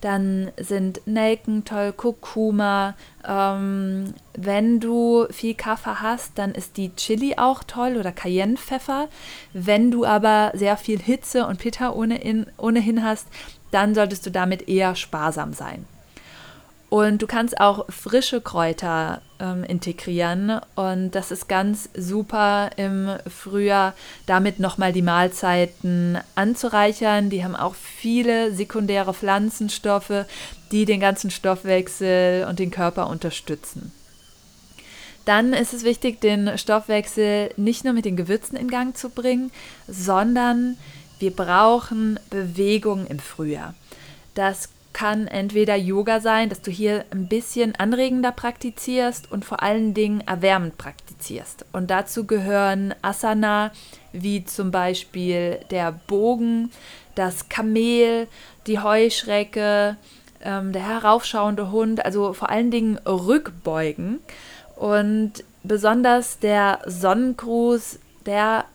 Dann 0.01 0.51
sind 0.58 1.01
Nelken 1.05 1.63
toll, 1.63 1.93
Kurkuma. 1.93 2.96
Ähm, 3.27 4.13
wenn 4.34 4.79
du 4.79 5.27
viel 5.29 5.53
Kaffee 5.53 6.01
hast, 6.01 6.38
dann 6.38 6.51
ist 6.51 6.77
die 6.77 6.93
Chili 6.96 7.36
auch 7.38 7.63
toll 7.63 7.98
oder 7.98 8.12
Cayennepfeffer. 8.12 9.08
Wenn 9.53 9.91
du 9.91 10.05
aber 10.05 10.51
sehr 10.55 10.75
viel 10.75 11.00
Hitze 11.00 11.46
und 11.46 11.60
Pitta 11.60 11.91
ohnehin, 11.91 12.48
ohnehin 12.58 13.03
hast, 13.03 13.27
dann 13.70 13.96
solltest 13.96 14.25
du 14.25 14.31
damit 14.31 14.67
eher 14.67 14.96
sparsam 14.96 15.53
sein. 15.53 15.86
Und 16.92 17.22
du 17.22 17.26
kannst 17.26 17.58
auch 17.62 17.86
frische 17.90 18.42
Kräuter 18.42 19.22
ähm, 19.40 19.64
integrieren. 19.64 20.60
Und 20.76 21.12
das 21.12 21.32
ist 21.32 21.48
ganz 21.48 21.88
super 21.96 22.72
im 22.76 23.10
Frühjahr, 23.30 23.94
damit 24.26 24.60
nochmal 24.60 24.92
die 24.92 25.02
Mahlzeiten 25.02 26.18
anzureichern. 26.36 27.30
Die 27.30 27.46
haben 27.46 27.56
auch 27.56 27.76
viele 27.76 28.54
sekundäre 28.54 29.14
Pflanzenstoffe, 29.14 30.26
die 30.74 30.84
den 30.84 31.00
ganzen 31.00 31.32
Stoffwechsel 31.32 32.46
und 32.50 32.60
den 32.60 32.72
Körper 32.72 33.08
unterstützen. 33.08 33.94
Dann 35.24 35.54
ist 35.54 35.74
es 35.74 35.86
wichtig, 35.86 36.20
den 36.20 36.58
Stoffwechsel 36.58 37.52
nicht 37.56 37.86
nur 37.86 37.94
mit 37.94 38.04
den 38.04 38.18
Gewürzen 38.18 38.58
in 38.58 38.70
Gang 38.70 38.98
zu 38.98 39.08
bringen, 39.08 39.50
sondern 39.88 40.76
wir 41.20 41.32
brauchen 41.32 42.20
Bewegung 42.30 43.08
im 43.08 43.20
Frühjahr. 43.20 43.76
Das 44.34 44.68
kann 44.94 45.28
entweder 45.28 45.76
Yoga 45.76 46.20
sein, 46.20 46.50
dass 46.50 46.62
du 46.62 46.72
hier 46.72 47.06
ein 47.12 47.28
bisschen 47.28 47.76
anregender 47.76 48.32
praktizierst 48.32 49.32
und 49.32 49.46
vor 49.46 49.64
allen 49.64 49.94
Dingen 49.94 50.22
erwärmend 50.22 50.78
praktizierst. 50.78 51.66
Und 51.72 51.90
dazu 51.92 52.26
gehören 52.26 52.94
Asana, 53.02 53.72
wie 54.12 54.44
zum 54.44 54.72
Beispiel 54.72 55.60
der 55.70 55.94
Bogen, 56.08 56.72
das 57.16 57.50
Kamel, 57.50 58.28
die 58.68 58.80
Heuschrecke, 58.80 59.98
ähm, 60.44 60.72
der 60.74 60.88
heraufschauende 60.88 61.72
Hund, 61.72 62.06
also 62.06 62.34
vor 62.34 62.50
allen 62.50 62.72
Dingen 62.72 62.98
Rückbeugen. 63.06 64.20
Und 64.76 65.44
besonders 65.64 66.40
der 66.40 66.80
Sonnengruß, 66.86 68.00
der 68.26 68.66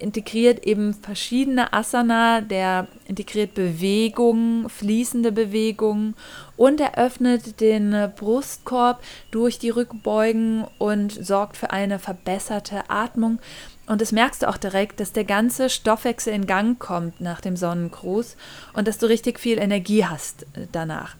integriert 0.00 0.64
eben 0.64 0.94
verschiedene 0.94 1.72
Asana, 1.72 2.40
der 2.40 2.88
integriert 3.06 3.54
Bewegungen, 3.54 4.68
fließende 4.68 5.32
Bewegungen 5.32 6.14
und 6.56 6.80
eröffnet 6.80 7.60
den 7.60 8.10
Brustkorb 8.16 9.02
durch 9.30 9.58
die 9.58 9.70
Rückbeugen 9.70 10.64
und 10.78 11.12
sorgt 11.12 11.56
für 11.56 11.70
eine 11.70 11.98
verbesserte 11.98 12.88
Atmung. 12.88 13.38
Und 13.86 14.00
das 14.00 14.12
merkst 14.12 14.42
du 14.42 14.48
auch 14.48 14.56
direkt, 14.56 15.00
dass 15.00 15.12
der 15.12 15.24
ganze 15.24 15.68
Stoffwechsel 15.68 16.32
in 16.32 16.46
Gang 16.46 16.78
kommt 16.78 17.20
nach 17.20 17.40
dem 17.40 17.56
Sonnengruß 17.56 18.36
und 18.72 18.86
dass 18.86 18.98
du 18.98 19.06
richtig 19.06 19.40
viel 19.40 19.58
Energie 19.58 20.04
hast 20.04 20.44
äh, 20.54 20.66
danach. 20.70 21.16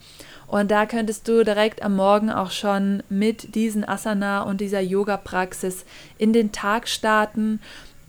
Und 0.47 0.73
da 0.73 0.87
könntest 0.87 1.29
du 1.29 1.45
direkt 1.45 1.83
am 1.83 1.95
Morgen 1.95 2.29
auch 2.29 2.51
schon 2.51 3.05
mit 3.09 3.55
diesen 3.55 3.89
Asana 3.89 4.43
und 4.43 4.61
dieser 4.61 4.81
Yoga-Praxis 4.81 5.85
in 6.19 6.33
den 6.33 6.51
Tag 6.51 6.89
starten 6.89 7.61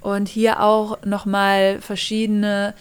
und 0.01 0.27
hier 0.27 0.61
auch 0.61 1.03
nochmal 1.05 1.79
verschiedene 1.79 2.73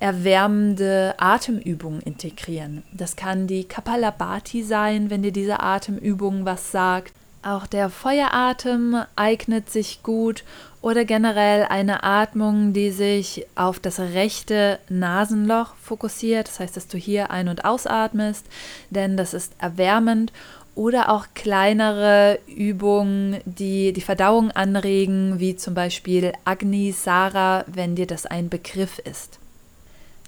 erwärmende 0.00 1.14
Atemübungen 1.18 2.00
integrieren. 2.00 2.82
Das 2.92 3.16
kann 3.16 3.46
die 3.46 3.64
Kapalabhati 3.64 4.62
sein, 4.62 5.08
wenn 5.08 5.22
dir 5.22 5.32
diese 5.32 5.60
Atemübung 5.60 6.44
was 6.44 6.72
sagt. 6.72 7.12
Auch 7.42 7.66
der 7.66 7.90
Feueratem 7.90 9.02
eignet 9.16 9.70
sich 9.70 10.02
gut 10.02 10.44
oder 10.80 11.04
generell 11.04 11.64
eine 11.64 12.02
Atmung, 12.02 12.72
die 12.72 12.90
sich 12.90 13.46
auf 13.54 13.78
das 13.78 13.98
rechte 14.00 14.78
Nasenloch 14.88 15.74
fokussiert. 15.76 16.48
Das 16.48 16.60
heißt, 16.60 16.76
dass 16.76 16.88
du 16.88 16.96
hier 16.96 17.30
ein- 17.30 17.48
und 17.48 17.64
ausatmest, 17.64 18.46
denn 18.90 19.16
das 19.16 19.34
ist 19.34 19.52
erwärmend 19.58 20.32
oder 20.74 21.10
auch 21.10 21.26
kleinere 21.34 22.38
Übungen, 22.46 23.40
die 23.44 23.92
die 23.92 24.00
Verdauung 24.00 24.50
anregen, 24.50 25.38
wie 25.38 25.56
zum 25.56 25.74
Beispiel 25.74 26.32
Agni 26.44 26.92
Sara, 26.92 27.64
wenn 27.66 27.94
dir 27.94 28.06
das 28.06 28.26
ein 28.26 28.48
Begriff 28.48 28.98
ist. 28.98 29.38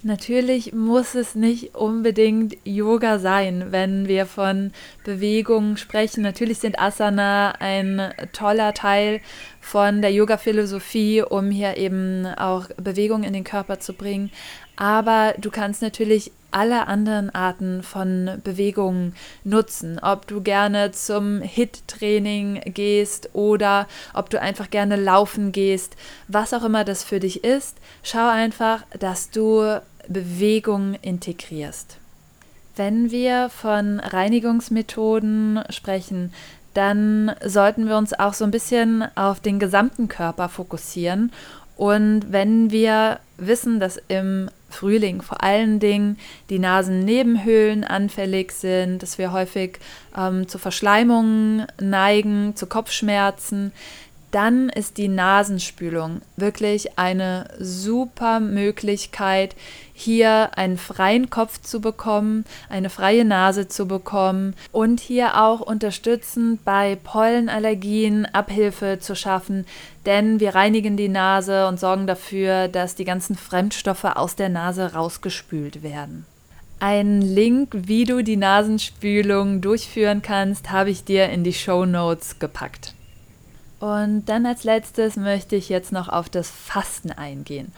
Natürlich 0.03 0.73
muss 0.73 1.15
es 1.15 1.33
nicht 1.33 1.73
unbedingt 1.75 2.55
Yoga 2.63 3.17
sein, 3.17 3.71
wenn 3.71 4.07
wir 4.07 4.27
von 4.27 4.71
Bewegungen 5.03 5.75
sprechen. 5.75 6.21
Natürlich 6.21 6.59
sind 6.59 6.79
Asana 6.79 7.55
ein 7.59 8.13
toller 8.31 8.75
Teil 8.75 9.21
von 9.59 10.03
der 10.03 10.13
Yoga-Philosophie, 10.13 11.23
um 11.23 11.49
hier 11.49 11.77
eben 11.77 12.27
auch 12.27 12.67
Bewegung 12.77 13.23
in 13.23 13.33
den 13.33 13.43
Körper 13.43 13.79
zu 13.79 13.93
bringen. 13.93 14.29
Aber 14.75 15.33
du 15.39 15.49
kannst 15.49 15.81
natürlich 15.81 16.31
alle 16.57 16.87
anderen 16.87 17.29
Arten 17.35 17.83
von 17.83 18.41
Bewegungen 18.43 19.13
nutzen. 19.43 19.99
Ob 20.01 20.25
du 20.25 20.41
gerne 20.41 20.91
zum 20.91 21.41
HIT-Training 21.41 22.61
gehst 22.73 23.29
oder 23.33 23.87
ob 24.15 24.31
du 24.31 24.41
einfach 24.41 24.71
gerne 24.71 24.95
laufen 24.95 25.51
gehst, 25.51 25.95
was 26.27 26.55
auch 26.55 26.63
immer 26.63 26.83
das 26.83 27.03
für 27.03 27.19
dich 27.19 27.43
ist, 27.43 27.77
schau 28.01 28.27
einfach, 28.27 28.81
dass 28.99 29.29
du 29.29 29.79
Bewegung 30.07 30.95
integrierst. 31.03 31.97
Wenn 32.75 33.11
wir 33.11 33.49
von 33.49 33.99
Reinigungsmethoden 33.99 35.61
sprechen, 35.69 36.33
dann 36.73 37.35
sollten 37.45 37.87
wir 37.87 37.97
uns 37.97 38.13
auch 38.13 38.33
so 38.33 38.45
ein 38.45 38.51
bisschen 38.51 39.05
auf 39.15 39.41
den 39.41 39.59
gesamten 39.59 40.07
Körper 40.07 40.49
fokussieren. 40.49 41.31
Und 41.75 42.31
wenn 42.31 42.71
wir 42.71 43.19
wissen, 43.37 43.79
dass 43.79 43.99
im 44.07 44.49
Frühling 44.69 45.21
vor 45.21 45.43
allen 45.43 45.79
Dingen 45.79 46.17
die 46.49 46.59
Nasennebenhöhlen 46.59 47.83
anfällig 47.83 48.51
sind, 48.51 49.01
dass 49.01 49.17
wir 49.17 49.31
häufig 49.31 49.79
ähm, 50.17 50.47
zu 50.47 50.57
Verschleimungen 50.57 51.65
neigen, 51.79 52.55
zu 52.55 52.67
Kopfschmerzen, 52.67 53.71
dann 54.31 54.69
ist 54.69 54.97
die 54.97 55.07
Nasenspülung 55.07 56.21
wirklich 56.35 56.97
eine 56.97 57.47
super 57.59 58.39
Möglichkeit, 58.39 59.55
hier 59.93 60.57
einen 60.57 60.77
freien 60.77 61.29
Kopf 61.29 61.61
zu 61.61 61.79
bekommen, 61.79 62.45
eine 62.69 62.89
freie 62.89 63.25
Nase 63.25 63.67
zu 63.67 63.87
bekommen 63.87 64.53
und 64.71 64.99
hier 64.99 65.41
auch 65.41 65.61
unterstützend 65.61 66.63
bei 66.65 66.97
Pollenallergien 67.03 68.25
Abhilfe 68.25 68.99
zu 68.99 69.15
schaffen, 69.15 69.65
denn 70.05 70.39
wir 70.39 70.55
reinigen 70.55 70.97
die 70.97 71.09
Nase 71.09 71.67
und 71.67 71.79
sorgen 71.79 72.05
dafür, 72.05 72.67
dass 72.67 72.95
die 72.95 73.05
ganzen 73.05 73.35
Fremdstoffe 73.35 74.03
aus 74.03 74.35
der 74.35 74.49
Nase 74.49 74.93
rausgespült 74.93 75.83
werden. 75.83 76.25
Ein 76.79 77.21
Link, 77.21 77.69
wie 77.73 78.03
du 78.03 78.23
die 78.23 78.37
Nasenspülung 78.37 79.61
durchführen 79.61 80.21
kannst, 80.21 80.69
habe 80.69 80.91
ich 80.91 81.03
dir 81.03 81.29
in 81.29 81.43
die 81.43 81.53
Show 81.53 81.85
Notes 81.85 82.37
gepackt. 82.37 82.93
Und 83.79 84.25
dann 84.25 84.45
als 84.45 84.63
letztes 84.63 85.15
möchte 85.15 85.55
ich 85.55 85.69
jetzt 85.69 85.91
noch 85.91 86.09
auf 86.09 86.29
das 86.29 86.49
Fasten 86.49 87.11
eingehen. 87.11 87.71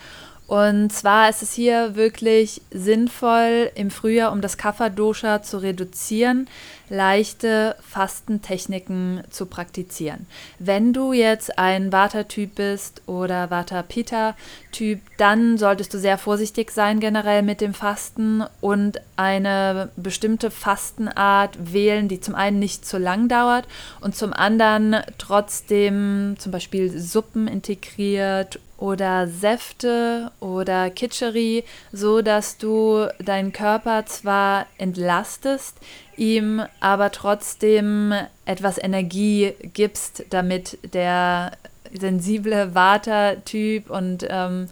Und 0.47 0.91
zwar 0.91 1.29
ist 1.29 1.43
es 1.43 1.53
hier 1.53 1.95
wirklich 1.95 2.61
sinnvoll, 2.71 3.69
im 3.75 3.91
Frühjahr, 3.91 4.31
um 4.31 4.41
das 4.41 4.57
Kapha-Dosha 4.57 5.43
zu 5.43 5.61
reduzieren, 5.61 6.47
leichte 6.89 7.75
Fastentechniken 7.87 9.23
zu 9.29 9.45
praktizieren. 9.45 10.27
Wenn 10.57 10.93
du 10.93 11.13
jetzt 11.13 11.57
ein 11.57 11.91
Vata-Typ 11.91 12.55
bist 12.55 13.01
oder 13.05 13.49
Vata-Pitta-Typ, 13.49 14.99
dann 15.17 15.57
solltest 15.57 15.93
du 15.93 15.99
sehr 15.99 16.17
vorsichtig 16.17 16.71
sein 16.71 16.99
generell 16.99 17.41
mit 17.41 17.61
dem 17.61 17.73
Fasten 17.73 18.43
und 18.61 18.99
eine 19.15 19.89
bestimmte 19.95 20.51
Fastenart 20.51 21.73
wählen, 21.73 22.07
die 22.07 22.19
zum 22.19 22.35
einen 22.35 22.59
nicht 22.59 22.85
zu 22.85 22.97
lang 22.97 23.27
dauert 23.27 23.67
und 24.01 24.15
zum 24.15 24.33
anderen 24.33 24.97
trotzdem 25.17 26.35
zum 26.39 26.51
Beispiel 26.51 26.97
Suppen 26.99 27.47
integriert 27.47 28.59
oder 28.79 29.27
Säfte 29.27 30.31
oder 30.39 30.89
Kitscheri, 30.89 31.63
so 31.91 32.21
dass 32.21 32.57
du 32.57 33.07
deinen 33.19 33.51
Körper 33.51 34.05
zwar 34.05 34.67
entlastest, 34.77 35.77
ihm 36.19 36.61
aber 36.79 37.11
trotzdem 37.11 38.13
etwas 38.45 38.77
Energie 38.77 39.53
gibst, 39.73 40.25
damit 40.29 40.77
der 40.93 41.51
sensible 41.93 42.75
Vata-Typ 42.75 43.89
und 43.89 44.27
ähm, 44.29 44.67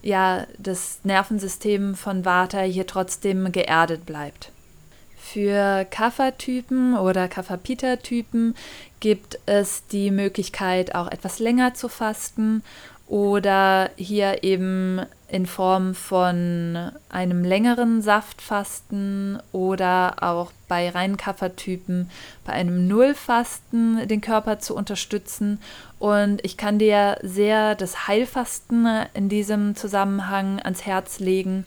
ja, 0.00 0.46
das 0.58 1.00
Nervensystem 1.04 1.94
von 1.94 2.24
Vata 2.24 2.60
hier 2.60 2.86
trotzdem 2.86 3.52
geerdet 3.52 4.06
bleibt. 4.06 4.50
Für 5.18 5.86
Kapha-Typen 5.90 6.96
oder 6.96 7.28
Kapha-Pita-Typen 7.28 8.54
gibt 9.00 9.38
es 9.46 9.86
die 9.86 10.10
Möglichkeit, 10.10 10.94
auch 10.94 11.10
etwas 11.10 11.38
länger 11.38 11.74
zu 11.74 11.88
fasten 11.88 12.62
oder 13.12 13.90
hier 13.96 14.42
eben 14.42 15.02
in 15.28 15.44
Form 15.44 15.94
von 15.94 16.90
einem 17.10 17.44
längeren 17.44 18.00
Saftfasten 18.00 19.38
oder 19.52 20.22
auch 20.22 20.50
bei 20.66 20.88
reinen 20.88 21.18
Kaffertypen 21.18 22.08
bei 22.46 22.54
einem 22.54 22.88
Nullfasten 22.88 24.08
den 24.08 24.22
Körper 24.22 24.60
zu 24.60 24.74
unterstützen. 24.74 25.60
Und 25.98 26.42
ich 26.42 26.56
kann 26.56 26.78
dir 26.78 27.18
sehr 27.22 27.74
das 27.74 28.08
Heilfasten 28.08 28.88
in 29.12 29.28
diesem 29.28 29.76
Zusammenhang 29.76 30.58
ans 30.60 30.86
Herz 30.86 31.18
legen 31.18 31.66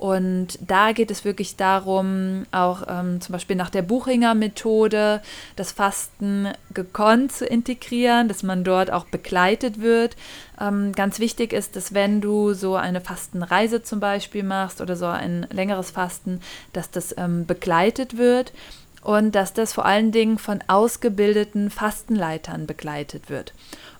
und 0.00 0.58
da 0.66 0.92
geht 0.92 1.10
es 1.10 1.26
wirklich 1.26 1.56
darum, 1.56 2.46
auch 2.52 2.84
ähm, 2.88 3.20
zum 3.20 3.34
Beispiel 3.34 3.54
nach 3.54 3.68
der 3.68 3.82
Buchinger 3.82 4.34
Methode 4.34 5.20
das 5.56 5.72
Fasten 5.72 6.48
gekonnt 6.72 7.32
zu 7.32 7.44
integrieren, 7.44 8.26
dass 8.26 8.42
man 8.42 8.64
dort 8.64 8.90
auch 8.90 9.04
begleitet 9.04 9.82
wird. 9.82 10.16
Ähm, 10.58 10.92
ganz 10.92 11.18
wichtig 11.18 11.52
ist, 11.52 11.76
dass 11.76 11.92
wenn 11.92 12.22
du 12.22 12.54
so 12.54 12.76
eine 12.76 13.02
Fastenreise 13.02 13.82
zum 13.82 14.00
Beispiel 14.00 14.42
machst 14.42 14.80
oder 14.80 14.96
so 14.96 15.04
ein 15.04 15.46
längeres 15.50 15.90
Fasten, 15.90 16.40
dass 16.72 16.90
das 16.90 17.14
ähm, 17.18 17.44
begleitet 17.44 18.16
wird 18.16 18.54
und 19.02 19.34
dass 19.34 19.52
das 19.52 19.74
vor 19.74 19.84
allen 19.84 20.12
Dingen 20.12 20.38
von 20.38 20.60
ausgebildeten 20.66 21.68
Fastenleitern 21.68 22.66
begleitet 22.66 23.28
wird. 23.28 23.52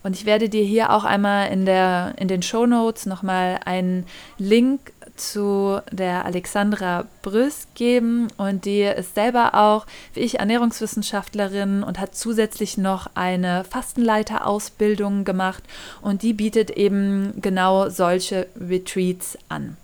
Und 0.03 0.17
ich 0.17 0.25
werde 0.25 0.49
dir 0.49 0.65
hier 0.65 0.95
auch 0.95 1.05
einmal 1.05 1.53
in, 1.53 1.67
der, 1.67 2.15
in 2.17 2.29
den 2.29 2.43
Show 2.43 2.65
Notes 2.65 3.05
nochmal 3.05 3.61
einen 3.67 4.07
Link 4.39 4.93
zu 5.17 5.81
der 5.91 6.25
Alexandra 6.25 7.07
Brüss 7.23 7.69
geben 7.75 8.29
und 8.37 8.65
die 8.65 8.83
ist 8.83 9.15
selber 9.15 9.55
auch, 9.55 9.87
wie 10.15 10.21
ich, 10.21 10.39
Ernährungswissenschaftlerin 10.39 11.83
und 11.83 11.99
hat 11.99 12.15
zusätzlich 12.15 12.79
noch 12.79 13.09
eine 13.15 13.65
Fastenleiterausbildung 13.65 15.25
gemacht 15.25 15.63
und 16.03 16.23
die 16.23 16.33
bietet 16.33 16.71
eben 16.71 17.35
genau 17.41 17.89
solche 17.89 18.47
Retreats 18.59 19.39
an. 19.49 19.77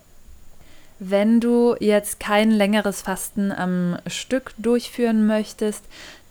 Wenn 0.99 1.41
du 1.41 1.77
jetzt 1.79 2.21
kein 2.21 2.51
längeres 2.51 3.03
Fasten 3.03 3.53
am 3.53 3.99
Stück 4.07 4.55
durchführen 4.57 5.27
möchtest, 5.27 5.85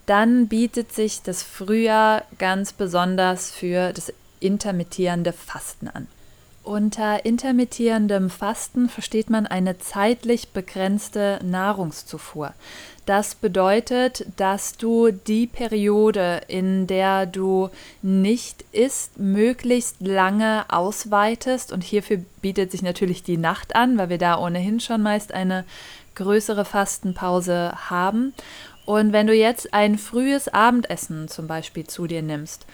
dann 0.06 0.48
bietet 0.48 0.92
sich 0.92 1.22
das 1.22 1.42
Frühjahr 1.42 2.22
ganz 2.38 2.72
besonders 2.72 3.50
für 3.50 3.92
das 3.92 4.12
intermittierende 4.40 5.32
Fasten 5.32 5.88
an. 5.88 6.08
Unter 6.66 7.24
intermittierendem 7.24 8.28
Fasten 8.28 8.88
versteht 8.88 9.30
man 9.30 9.46
eine 9.46 9.78
zeitlich 9.78 10.48
begrenzte 10.48 11.38
Nahrungszufuhr. 11.44 12.54
Das 13.04 13.36
bedeutet, 13.36 14.26
dass 14.36 14.76
du 14.76 15.12
die 15.12 15.46
Periode, 15.46 16.40
in 16.48 16.88
der 16.88 17.26
du 17.26 17.70
nicht 18.02 18.64
isst, 18.72 19.16
möglichst 19.16 20.00
lange 20.00 20.64
ausweitest. 20.66 21.70
Und 21.70 21.84
hierfür 21.84 22.18
bietet 22.42 22.72
sich 22.72 22.82
natürlich 22.82 23.22
die 23.22 23.36
Nacht 23.36 23.76
an, 23.76 23.96
weil 23.96 24.08
wir 24.08 24.18
da 24.18 24.36
ohnehin 24.36 24.80
schon 24.80 25.02
meist 25.02 25.32
eine 25.32 25.64
größere 26.16 26.64
Fastenpause 26.64 27.74
haben. 27.90 28.34
Und 28.86 29.12
wenn 29.12 29.28
du 29.28 29.34
jetzt 29.34 29.72
ein 29.72 29.98
frühes 29.98 30.48
Abendessen 30.48 31.28
zum 31.28 31.46
Beispiel 31.46 31.86
zu 31.86 32.08
dir 32.08 32.22
nimmst 32.22 32.66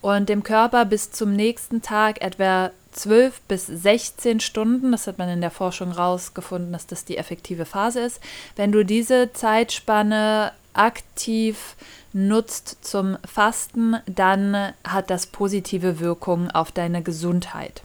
und 0.00 0.28
dem 0.28 0.42
Körper 0.42 0.84
bis 0.84 1.10
zum 1.10 1.32
nächsten 1.32 1.82
Tag 1.82 2.20
etwa 2.22 2.70
12 2.92 3.40
bis 3.42 3.66
16 3.66 4.40
Stunden, 4.40 4.92
das 4.92 5.06
hat 5.06 5.18
man 5.18 5.28
in 5.28 5.40
der 5.40 5.50
Forschung 5.50 5.92
rausgefunden, 5.92 6.72
dass 6.72 6.86
das 6.86 7.04
die 7.04 7.16
effektive 7.16 7.64
Phase 7.64 8.00
ist. 8.00 8.20
Wenn 8.56 8.72
du 8.72 8.84
diese 8.84 9.32
Zeitspanne 9.32 10.52
aktiv 10.72 11.76
nutzt 12.12 12.84
zum 12.84 13.18
Fasten, 13.24 13.96
dann 14.06 14.72
hat 14.84 15.10
das 15.10 15.26
positive 15.26 16.00
Wirkung 16.00 16.50
auf 16.50 16.72
deine 16.72 17.02
Gesundheit. 17.02 17.82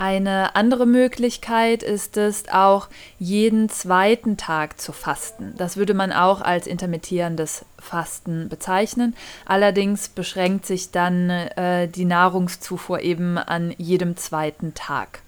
Eine 0.00 0.56
andere 0.56 0.86
Möglichkeit 0.86 1.82
ist 1.82 2.16
es 2.16 2.48
auch, 2.48 2.88
jeden 3.18 3.68
zweiten 3.68 4.38
Tag 4.38 4.80
zu 4.80 4.92
fasten. 4.92 5.52
Das 5.58 5.76
würde 5.76 5.92
man 5.92 6.10
auch 6.10 6.40
als 6.40 6.66
intermittierendes 6.66 7.66
Fasten 7.78 8.48
bezeichnen. 8.48 9.14
Allerdings 9.44 10.08
beschränkt 10.08 10.64
sich 10.64 10.90
dann 10.90 11.28
äh, 11.28 11.86
die 11.86 12.06
Nahrungszufuhr 12.06 13.00
eben 13.00 13.36
an 13.36 13.74
jedem 13.76 14.16
zweiten 14.16 14.72
Tag. 14.72 15.20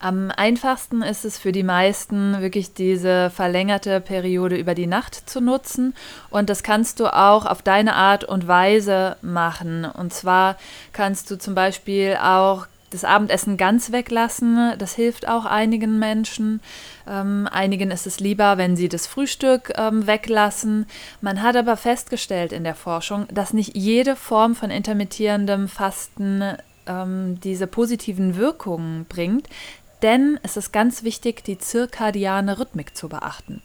Am 0.00 0.30
einfachsten 0.30 1.00
ist 1.00 1.24
es 1.24 1.38
für 1.38 1.52
die 1.52 1.62
meisten 1.62 2.42
wirklich 2.42 2.74
diese 2.74 3.30
verlängerte 3.30 4.02
Periode 4.02 4.56
über 4.56 4.74
die 4.74 4.86
Nacht 4.86 5.30
zu 5.30 5.40
nutzen 5.40 5.94
und 6.28 6.50
das 6.50 6.62
kannst 6.62 7.00
du 7.00 7.06
auch 7.06 7.46
auf 7.46 7.62
deine 7.62 7.94
Art 7.94 8.22
und 8.22 8.46
Weise 8.46 9.16
machen. 9.22 9.86
Und 9.86 10.12
zwar 10.12 10.58
kannst 10.92 11.30
du 11.30 11.38
zum 11.38 11.54
Beispiel 11.54 12.18
auch 12.20 12.66
das 12.94 13.04
Abendessen 13.04 13.56
ganz 13.56 13.92
weglassen. 13.92 14.72
Das 14.78 14.94
hilft 14.94 15.28
auch 15.28 15.44
einigen 15.44 15.98
Menschen. 15.98 16.60
Ähm, 17.06 17.48
einigen 17.50 17.90
ist 17.90 18.06
es 18.06 18.20
lieber, 18.20 18.56
wenn 18.56 18.76
sie 18.76 18.88
das 18.88 19.06
Frühstück 19.06 19.72
ähm, 19.76 20.06
weglassen. 20.06 20.86
Man 21.20 21.42
hat 21.42 21.56
aber 21.56 21.76
festgestellt 21.76 22.52
in 22.52 22.64
der 22.64 22.74
Forschung, 22.74 23.26
dass 23.30 23.52
nicht 23.52 23.76
jede 23.76 24.16
Form 24.16 24.54
von 24.54 24.70
intermittierendem 24.70 25.68
Fasten 25.68 26.42
ähm, 26.86 27.38
diese 27.42 27.66
positiven 27.66 28.36
Wirkungen 28.36 29.04
bringt. 29.06 29.48
Denn 30.02 30.38
es 30.42 30.56
ist 30.56 30.72
ganz 30.72 31.02
wichtig, 31.02 31.44
die 31.44 31.58
zirkadiane 31.58 32.58
Rhythmik 32.58 32.96
zu 32.96 33.08
beachten. 33.08 33.62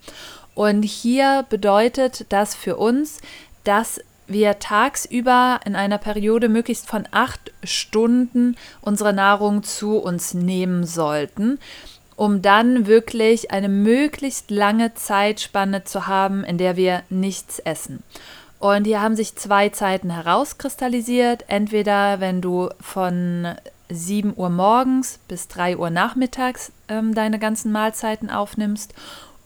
Und 0.55 0.83
hier 0.83 1.45
bedeutet 1.49 2.25
das 2.29 2.55
für 2.55 2.77
uns, 2.77 3.19
dass 3.63 4.01
wir 4.29 4.59
tagsüber 4.59 5.59
in 5.65 5.75
einer 5.75 5.97
Periode 5.97 6.49
möglichst 6.49 6.87
von 6.87 7.07
acht 7.11 7.51
Stunden 7.63 8.55
unsere 8.81 9.13
Nahrung 9.13 9.63
zu 9.63 9.97
uns 9.97 10.33
nehmen 10.33 10.85
sollten. 10.85 11.59
um 12.15 12.41
dann 12.41 12.85
wirklich 12.85 13.51
eine 13.51 13.69
möglichst 13.69 14.51
lange 14.51 14.93
Zeitspanne 14.93 15.85
zu 15.85 16.05
haben, 16.05 16.43
in 16.43 16.57
der 16.57 16.75
wir 16.75 17.03
nichts 17.09 17.59
essen. 17.59 18.03
Und 18.59 18.83
hier 18.83 19.01
haben 19.01 19.15
sich 19.15 19.37
zwei 19.37 19.69
Zeiten 19.69 20.09
herauskristallisiert. 20.09 21.45
Entweder 21.47 22.19
wenn 22.19 22.41
du 22.41 22.69
von 22.81 23.47
7 23.89 24.33
Uhr 24.35 24.49
morgens 24.49 25.19
bis 25.29 25.47
3 25.47 25.77
Uhr 25.77 25.89
nachmittags 25.89 26.73
ähm, 26.89 27.15
deine 27.15 27.39
ganzen 27.39 27.71
Mahlzeiten 27.71 28.29
aufnimmst 28.29 28.93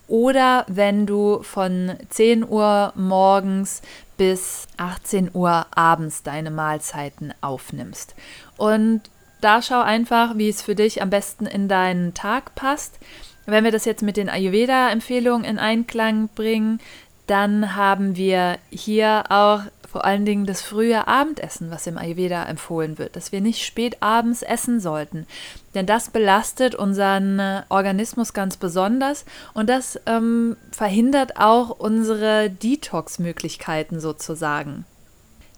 oder 0.07 0.65
wenn 0.67 1.05
du 1.05 1.43
von 1.43 1.93
10 2.09 2.47
Uhr 2.47 2.91
morgens 2.95 3.81
bis 4.17 4.67
18 4.77 5.31
Uhr 5.33 5.65
abends 5.75 6.23
deine 6.23 6.51
Mahlzeiten 6.51 7.33
aufnimmst. 7.41 8.15
Und 8.57 9.01
da 9.41 9.61
schau 9.61 9.81
einfach, 9.81 10.37
wie 10.37 10.49
es 10.49 10.61
für 10.61 10.75
dich 10.75 11.01
am 11.01 11.09
besten 11.09 11.45
in 11.45 11.67
deinen 11.67 12.13
Tag 12.13 12.55
passt. 12.55 12.97
Wenn 13.45 13.65
wir 13.65 13.71
das 13.71 13.85
jetzt 13.85 14.03
mit 14.03 14.15
den 14.15 14.29
Ayurveda-Empfehlungen 14.29 15.43
in 15.43 15.59
Einklang 15.59 16.29
bringen, 16.29 16.79
dann 17.27 17.75
haben 17.75 18.15
wir 18.15 18.57
hier 18.69 19.25
auch 19.29 19.61
vor 19.93 20.05
allen 20.05 20.25
Dingen 20.25 20.47
das 20.47 20.63
frühe 20.63 21.07
Abendessen, 21.07 21.69
was 21.69 21.85
im 21.85 21.99
Ayurveda 21.99 22.45
empfohlen 22.45 22.97
wird, 22.97 23.15
dass 23.15 23.31
wir 23.31 23.41
nicht 23.41 23.63
spät 23.63 23.97
abends 24.01 24.41
essen 24.41 24.79
sollten. 24.79 25.27
Denn 25.75 25.85
das 25.85 26.09
belastet 26.09 26.73
unseren 26.73 27.37
äh, 27.37 27.61
Organismus 27.69 28.33
ganz 28.33 28.57
besonders 28.57 29.23
und 29.53 29.69
das 29.69 29.99
ähm, 30.07 30.57
verhindert 30.71 31.37
auch 31.37 31.69
unsere 31.69 32.49
Detox-Möglichkeiten 32.49 33.99
sozusagen. 33.99 34.85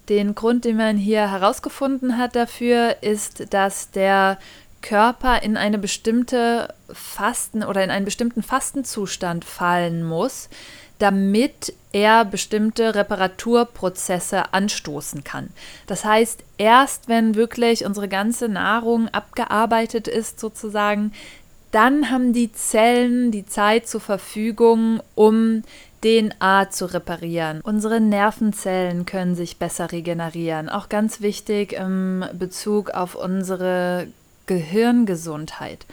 Den 0.09 0.35
Grund, 0.35 0.65
den 0.65 0.75
man 0.75 0.97
hier 0.97 1.31
herausgefunden 1.31 2.17
hat 2.17 2.35
dafür, 2.35 2.97
ist, 2.99 3.53
dass 3.53 3.91
der 3.91 4.37
Körper 4.81 5.43
in 5.43 5.55
eine 5.55 5.77
bestimmte 5.77 6.73
Fasten 6.91 7.63
oder 7.63 7.85
in 7.85 7.89
einen 7.89 8.03
bestimmten 8.03 8.43
Fastenzustand 8.43 9.45
fallen 9.45 10.03
muss, 10.03 10.49
damit 10.99 11.73
er 11.91 12.25
bestimmte 12.25 12.95
Reparaturprozesse 12.95 14.53
anstoßen 14.53 15.23
kann. 15.23 15.49
Das 15.87 16.05
heißt, 16.05 16.43
erst 16.57 17.07
wenn 17.07 17.35
wirklich 17.35 17.85
unsere 17.85 18.07
ganze 18.07 18.49
Nahrung 18.49 19.07
abgearbeitet 19.09 20.07
ist, 20.07 20.39
sozusagen, 20.39 21.13
dann 21.71 22.09
haben 22.09 22.31
die 22.31 22.51
Zellen 22.53 23.31
die 23.31 23.45
Zeit 23.45 23.87
zur 23.87 24.01
Verfügung, 24.01 25.01
um 25.15 25.63
DNA 26.03 26.69
zu 26.69 26.85
reparieren. 26.85 27.61
Unsere 27.61 27.99
Nervenzellen 27.99 29.05
können 29.05 29.35
sich 29.35 29.57
besser 29.57 29.91
regenerieren. 29.91 30.69
Auch 30.69 30.87
ganz 30.87 31.19
wichtig 31.21 31.73
im 31.73 32.23
Bezug 32.33 32.91
auf 32.91 33.15
unsere 33.15 34.07
Gehirngesundheit. 34.45 35.85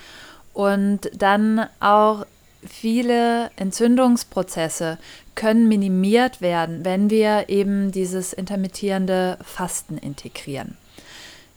Und 0.52 1.10
dann 1.16 1.66
auch 1.80 2.26
viele 2.66 3.50
Entzündungsprozesse 3.56 4.98
können 5.34 5.68
minimiert 5.68 6.40
werden, 6.40 6.84
wenn 6.84 7.10
wir 7.10 7.48
eben 7.48 7.92
dieses 7.92 8.32
intermittierende 8.32 9.38
Fasten 9.44 9.98
integrieren. 9.98 10.76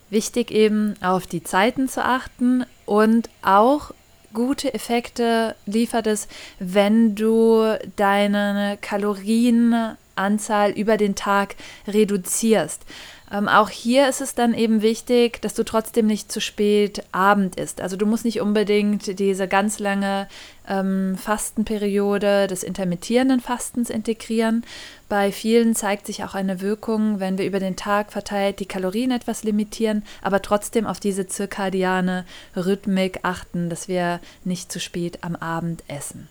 Wichtig 0.09 0.51
eben 0.51 0.95
auf 1.01 1.27
die 1.27 1.43
Zeiten 1.43 1.89
zu 1.89 2.03
achten 2.03 2.65
und 2.85 3.29
auch 3.41 3.91
gute 4.33 4.73
Effekte 4.73 5.55
liefert 5.65 6.07
es, 6.07 6.27
wenn 6.59 7.15
du 7.15 7.77
deine 7.95 8.77
Kalorienanzahl 8.81 10.71
über 10.71 10.97
den 10.97 11.15
Tag 11.15 11.55
reduzierst. 11.87 12.83
Ähm, 13.31 13.47
auch 13.47 13.69
hier 13.69 14.07
ist 14.07 14.21
es 14.21 14.35
dann 14.35 14.53
eben 14.53 14.81
wichtig, 14.81 15.41
dass 15.41 15.55
du 15.55 15.63
trotzdem 15.63 16.05
nicht 16.05 16.31
zu 16.31 16.39
spät 16.39 17.03
Abend 17.11 17.55
isst. 17.55 17.81
Also 17.81 17.97
du 17.97 18.05
musst 18.05 18.23
nicht 18.23 18.39
unbedingt 18.39 19.19
diese 19.19 19.47
ganz 19.47 19.79
lange 19.79 20.27
ähm, 20.67 21.17
Fastenperiode 21.17 22.47
des 22.47 22.61
intermittierenden 22.61 23.39
Fastens 23.39 23.89
integrieren. 23.89 24.63
Bei 25.09 25.31
vielen 25.31 25.73
zeigt 25.73 26.05
sich 26.05 26.23
auch 26.23 26.35
eine 26.35 26.61
Wirkung, 26.61 27.19
wenn 27.19 27.37
wir 27.37 27.45
über 27.45 27.59
den 27.59 27.75
Tag 27.75 28.11
verteilt 28.11 28.59
die 28.59 28.67
Kalorien 28.67 29.11
etwas 29.11 29.43
limitieren, 29.43 30.03
aber 30.21 30.41
trotzdem 30.41 30.85
auf 30.85 30.99
diese 30.99 31.27
zirkadiane 31.27 32.25
Rhythmik 32.55 33.19
achten, 33.23 33.69
dass 33.69 33.87
wir 33.87 34.19
nicht 34.43 34.71
zu 34.71 34.79
spät 34.79 35.23
am 35.23 35.35
Abend 35.35 35.83
essen. 35.87 36.27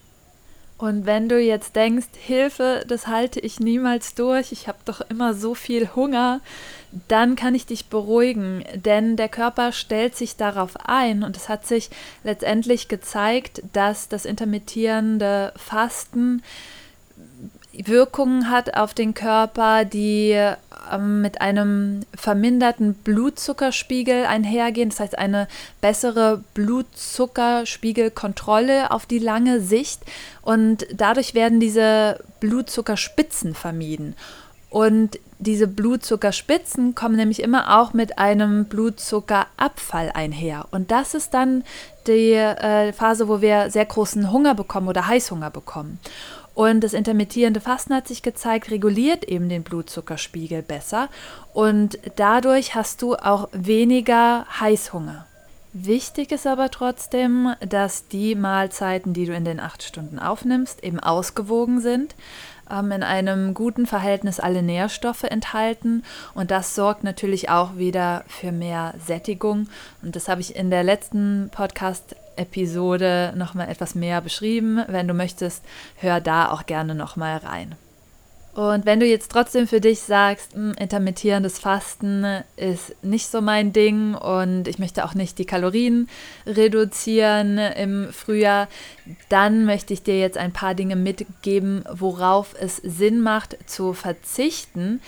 Und 0.76 1.06
wenn 1.06 1.28
du 1.28 1.38
jetzt 1.40 1.76
denkst, 1.76 2.08
Hilfe, 2.18 2.84
das 2.88 3.06
halte 3.06 3.38
ich 3.38 3.60
niemals 3.60 4.14
durch, 4.14 4.50
ich 4.50 4.66
habe 4.66 4.78
doch 4.84 5.00
immer 5.08 5.32
so 5.32 5.54
viel 5.54 5.90
Hunger, 5.94 6.40
dann 7.08 7.36
kann 7.36 7.54
ich 7.54 7.66
dich 7.66 7.86
beruhigen, 7.86 8.64
denn 8.74 9.16
der 9.16 9.28
Körper 9.28 9.72
stellt 9.72 10.16
sich 10.16 10.36
darauf 10.36 10.76
ein. 10.84 11.22
Und 11.22 11.36
es 11.36 11.48
hat 11.48 11.66
sich 11.66 11.90
letztendlich 12.24 12.88
gezeigt, 12.88 13.62
dass 13.72 14.08
das 14.08 14.24
intermittierende 14.24 15.52
Fasten 15.56 16.42
Wirkungen 17.84 18.50
hat 18.50 18.76
auf 18.76 18.94
den 18.94 19.14
Körper, 19.14 19.84
die 19.84 20.36
ähm, 20.92 21.22
mit 21.22 21.40
einem 21.40 22.00
verminderten 22.14 22.92
Blutzuckerspiegel 22.94 24.26
einhergehen, 24.26 24.90
das 24.90 25.00
heißt 25.00 25.18
eine 25.18 25.48
bessere 25.80 26.44
Blutzuckerspiegelkontrolle 26.54 28.90
auf 28.90 29.06
die 29.06 29.18
lange 29.18 29.60
Sicht 29.60 30.02
und 30.42 30.86
dadurch 30.92 31.32
werden 31.34 31.60
diese 31.60 32.18
Blutzuckerspitzen 32.40 33.54
vermieden. 33.54 34.14
Und 34.70 35.18
diese 35.38 35.68
Blutzuckerspitzen 35.68 36.96
kommen 36.96 37.14
nämlich 37.14 37.40
immer 37.42 37.78
auch 37.78 37.92
mit 37.92 38.18
einem 38.18 38.64
Blutzuckerabfall 38.64 40.10
einher. 40.12 40.66
Und 40.72 40.90
das 40.90 41.14
ist 41.14 41.32
dann 41.32 41.62
die 42.08 42.32
äh, 42.32 42.92
Phase, 42.92 43.28
wo 43.28 43.40
wir 43.40 43.70
sehr 43.70 43.84
großen 43.84 44.32
Hunger 44.32 44.56
bekommen 44.56 44.88
oder 44.88 45.06
Heißhunger 45.06 45.50
bekommen. 45.50 46.00
Und 46.54 46.82
das 46.82 46.92
intermittierende 46.92 47.60
Fasten 47.60 47.94
hat 47.94 48.06
sich 48.06 48.22
gezeigt, 48.22 48.70
reguliert 48.70 49.24
eben 49.24 49.48
den 49.48 49.64
Blutzuckerspiegel 49.64 50.62
besser 50.62 51.08
und 51.52 51.98
dadurch 52.16 52.74
hast 52.76 53.02
du 53.02 53.16
auch 53.16 53.48
weniger 53.52 54.46
Heißhunger. 54.60 55.26
Wichtig 55.72 56.30
ist 56.30 56.46
aber 56.46 56.70
trotzdem, 56.70 57.54
dass 57.68 58.06
die 58.06 58.36
Mahlzeiten, 58.36 59.12
die 59.12 59.26
du 59.26 59.34
in 59.34 59.44
den 59.44 59.58
acht 59.58 59.82
Stunden 59.82 60.20
aufnimmst, 60.20 60.84
eben 60.84 61.00
ausgewogen 61.00 61.80
sind, 61.80 62.14
ähm, 62.70 62.92
in 62.92 63.02
einem 63.02 63.54
guten 63.54 63.84
Verhältnis 63.84 64.38
alle 64.38 64.62
Nährstoffe 64.62 65.24
enthalten 65.24 66.04
und 66.34 66.52
das 66.52 66.76
sorgt 66.76 67.02
natürlich 67.02 67.50
auch 67.50 67.76
wieder 67.76 68.24
für 68.28 68.52
mehr 68.52 68.94
Sättigung. 69.04 69.68
Und 70.00 70.14
das 70.14 70.28
habe 70.28 70.40
ich 70.40 70.54
in 70.54 70.70
der 70.70 70.84
letzten 70.84 71.50
Podcast 71.52 72.14
Episode 72.36 73.32
nochmal 73.36 73.68
etwas 73.68 73.94
mehr 73.94 74.20
beschrieben. 74.20 74.82
Wenn 74.88 75.08
du 75.08 75.14
möchtest, 75.14 75.64
hör 75.96 76.20
da 76.20 76.50
auch 76.50 76.66
gerne 76.66 76.94
nochmal 76.94 77.38
rein. 77.38 77.76
Und 78.54 78.86
wenn 78.86 79.00
du 79.00 79.06
jetzt 79.06 79.32
trotzdem 79.32 79.66
für 79.66 79.80
dich 79.80 80.00
sagst, 80.00 80.56
mh, 80.56 80.70
hm, 80.70 80.74
intermittierendes 80.78 81.58
Fasten 81.58 82.24
ist 82.56 82.94
nicht 83.02 83.28
so 83.28 83.40
mein 83.40 83.72
Ding 83.72 84.14
und 84.14 84.68
ich 84.68 84.78
möchte 84.78 85.04
auch 85.04 85.14
nicht 85.14 85.38
die 85.38 85.44
Kalorien 85.44 86.08
reduzieren 86.46 87.58
im 87.58 88.12
Frühjahr, 88.12 88.68
dann 89.28 89.64
möchte 89.64 89.92
ich 89.92 90.04
dir 90.04 90.20
jetzt 90.20 90.38
ein 90.38 90.52
paar 90.52 90.74
Dinge 90.74 90.94
mitgeben, 90.94 91.84
worauf 91.92 92.54
es 92.58 92.76
Sinn 92.76 93.20
macht 93.20 93.56
zu 93.66 93.92
verzichten. 93.92 95.00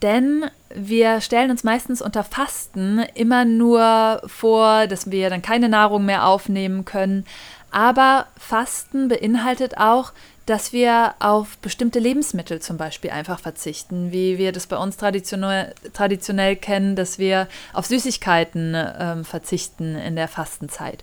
Denn 0.00 0.46
wir 0.74 1.20
stellen 1.20 1.50
uns 1.50 1.64
meistens 1.64 2.00
unter 2.00 2.24
Fasten 2.24 3.04
immer 3.14 3.44
nur 3.44 4.22
vor, 4.26 4.86
dass 4.86 5.10
wir 5.10 5.28
dann 5.28 5.42
keine 5.42 5.68
Nahrung 5.68 6.06
mehr 6.06 6.26
aufnehmen 6.26 6.86
können. 6.86 7.26
Aber 7.70 8.26
Fasten 8.38 9.08
beinhaltet 9.08 9.76
auch, 9.76 10.12
dass 10.46 10.72
wir 10.72 11.14
auf 11.18 11.58
bestimmte 11.58 11.98
Lebensmittel 11.98 12.60
zum 12.60 12.76
Beispiel 12.76 13.10
einfach 13.10 13.40
verzichten, 13.40 14.12
wie 14.12 14.38
wir 14.38 14.52
das 14.52 14.68
bei 14.68 14.76
uns 14.76 14.96
traditionell, 14.96 15.74
traditionell 15.92 16.54
kennen, 16.54 16.94
dass 16.94 17.18
wir 17.18 17.48
auf 17.72 17.86
Süßigkeiten 17.86 18.74
äh, 18.74 19.24
verzichten 19.24 19.96
in 19.96 20.14
der 20.14 20.28
Fastenzeit. 20.28 21.02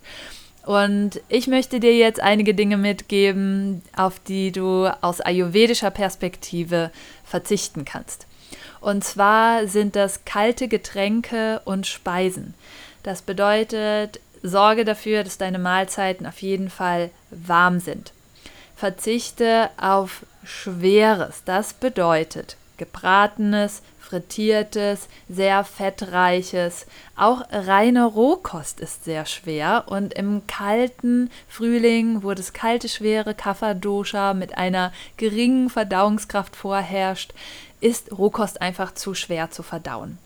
Und 0.65 1.19
ich 1.27 1.47
möchte 1.47 1.82
dir 1.82 1.93
jetzt 1.93 2.21
einige 2.21 2.53
Dinge 2.53 2.77
mitgeben, 2.77 3.82
auf 3.97 4.17
die 4.19 4.53
du 4.53 4.88
aus 5.01 5.19
ayurvedischer 5.19 5.91
Perspektive 5.91 6.89
verzichten 7.25 7.84
kannst. 7.84 8.27
Und 8.79 9.03
zwar 9.03 9.67
sind 9.67 9.97
das 9.97 10.23
kalte 10.23 10.69
Getränke 10.69 11.62
und 11.65 11.86
Speisen. 11.86 12.53
Das 13.03 13.21
bedeutet, 13.21 14.21
sorge 14.41 14.86
dafür, 14.86 15.25
dass 15.25 15.38
deine 15.38 15.60
Mahlzeiten 15.60 16.25
auf 16.25 16.41
jeden 16.41 16.69
Fall 16.69 17.10
warm 17.29 17.79
sind 17.79 18.13
verzichte 18.84 19.69
auf 19.78 20.26
Schweres. 20.43 21.43
Das 21.46 21.74
bedeutet 21.74 22.58
gebratenes, 22.76 23.82
frittiertes, 23.98 25.08
sehr 25.30 25.63
fettreiches. 25.63 26.86
Auch 27.15 27.46
reine 27.50 28.04
Rohkost 28.04 28.82
ist 28.82 29.06
sehr 29.06 29.26
schwer 29.26 29.86
und 29.88 30.13
im 30.15 30.48
kalten 30.48 31.32
Frühling, 31.48 32.24
wo 32.24 32.34
das 32.34 32.52
kalte, 32.52 32.89
schwere 32.89 33.34
Kapha-Dosha 33.34 34.34
mit 34.34 34.58
einer 34.58 34.91
geringen 35.15 35.69
Verdauungskraft 35.69 36.54
vorherrscht, 36.54 37.34
ist 37.80 38.12
Rohkost 38.12 38.62
einfach 38.62 38.93
zu 38.96 39.13
schwer 39.13 39.50
zu 39.50 39.63
verdauen. 39.63 40.17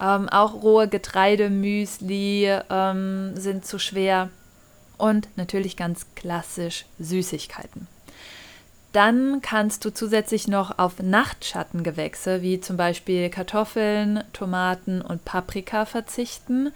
Ähm, 0.00 0.28
auch 0.28 0.64
rohe 0.64 0.88
Getreidemüsli 0.88 2.58
ähm, 2.68 3.36
sind 3.36 3.64
zu 3.64 3.78
schwer 3.78 4.30
und 4.98 5.28
natürlich 5.36 5.76
ganz 5.76 6.06
klassisch 6.14 6.86
Süßigkeiten. 6.98 7.86
Dann 8.92 9.42
kannst 9.42 9.84
du 9.84 9.92
zusätzlich 9.92 10.46
noch 10.46 10.78
auf 10.78 11.02
Nachtschattengewächse 11.02 12.42
wie 12.42 12.60
zum 12.60 12.76
Beispiel 12.76 13.28
Kartoffeln, 13.28 14.22
Tomaten 14.32 15.02
und 15.02 15.24
Paprika 15.24 15.84
verzichten 15.84 16.72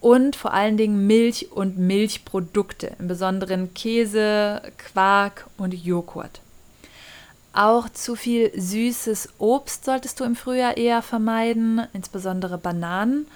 und 0.00 0.34
vor 0.34 0.52
allen 0.52 0.76
Dingen 0.76 1.06
Milch 1.06 1.52
und 1.52 1.78
Milchprodukte, 1.78 2.92
im 2.98 3.06
Besonderen 3.06 3.72
Käse, 3.72 4.62
Quark 4.76 5.46
und 5.56 5.72
Joghurt. 5.72 6.40
Auch 7.54 7.88
zu 7.88 8.16
viel 8.16 8.50
süßes 8.60 9.34
Obst 9.38 9.84
solltest 9.84 10.18
du 10.18 10.24
im 10.24 10.34
Frühjahr 10.34 10.76
eher 10.76 11.02
vermeiden, 11.02 11.86
insbesondere 11.92 12.58
Bananen. 12.58 13.28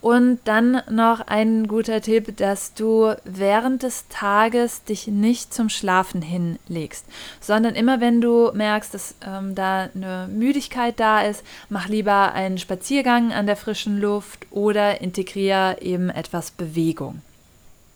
Und 0.00 0.40
dann 0.44 0.80
noch 0.90 1.20
ein 1.26 1.68
guter 1.68 2.00
Tipp, 2.00 2.36
dass 2.38 2.72
du 2.72 3.14
während 3.24 3.82
des 3.82 4.08
Tages 4.08 4.82
dich 4.84 5.08
nicht 5.08 5.52
zum 5.52 5.68
Schlafen 5.68 6.22
hinlegst, 6.22 7.04
sondern 7.40 7.74
immer 7.74 8.00
wenn 8.00 8.22
du 8.22 8.50
merkst, 8.54 8.94
dass 8.94 9.14
ähm, 9.26 9.54
da 9.54 9.90
eine 9.94 10.26
Müdigkeit 10.32 10.98
da 10.98 11.20
ist, 11.20 11.44
mach 11.68 11.88
lieber 11.88 12.32
einen 12.32 12.56
Spaziergang 12.56 13.32
an 13.32 13.46
der 13.46 13.56
frischen 13.56 14.00
Luft 14.00 14.46
oder 14.50 15.02
integriere 15.02 15.76
eben 15.82 16.08
etwas 16.08 16.50
Bewegung. 16.50 17.20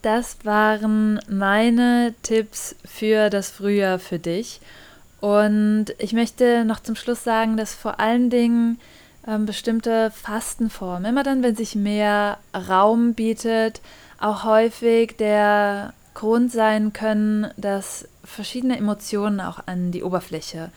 Das 0.02 0.36
waren 0.44 1.18
meine 1.30 2.14
Tipps 2.22 2.76
für 2.84 3.30
das 3.30 3.48
Frühjahr 3.48 3.98
für 3.98 4.18
dich. 4.18 4.60
Und 5.22 5.86
ich 5.96 6.12
möchte 6.12 6.66
noch 6.66 6.80
zum 6.80 6.96
Schluss 6.96 7.24
sagen, 7.24 7.56
dass 7.56 7.72
vor 7.72 7.98
allen 7.98 8.28
Dingen 8.28 8.78
ähm, 9.26 9.46
bestimmte 9.46 10.10
Fastenformen, 10.10 11.04
immer 11.04 11.22
dann, 11.22 11.42
wenn 11.42 11.56
sich 11.56 11.74
mehr 11.74 12.38
Raum 12.54 13.14
bietet, 13.14 13.80
auch 14.20 14.44
häufig 14.44 15.16
der 15.16 15.92
Grund 16.14 16.52
sein 16.52 16.92
können, 16.92 17.48
dass 17.56 18.08
verschiedene 18.22 18.76
Emotionen 18.76 19.40
auch 19.40 19.60
an 19.66 19.90
die 19.90 20.02
Oberfläche 20.02 20.70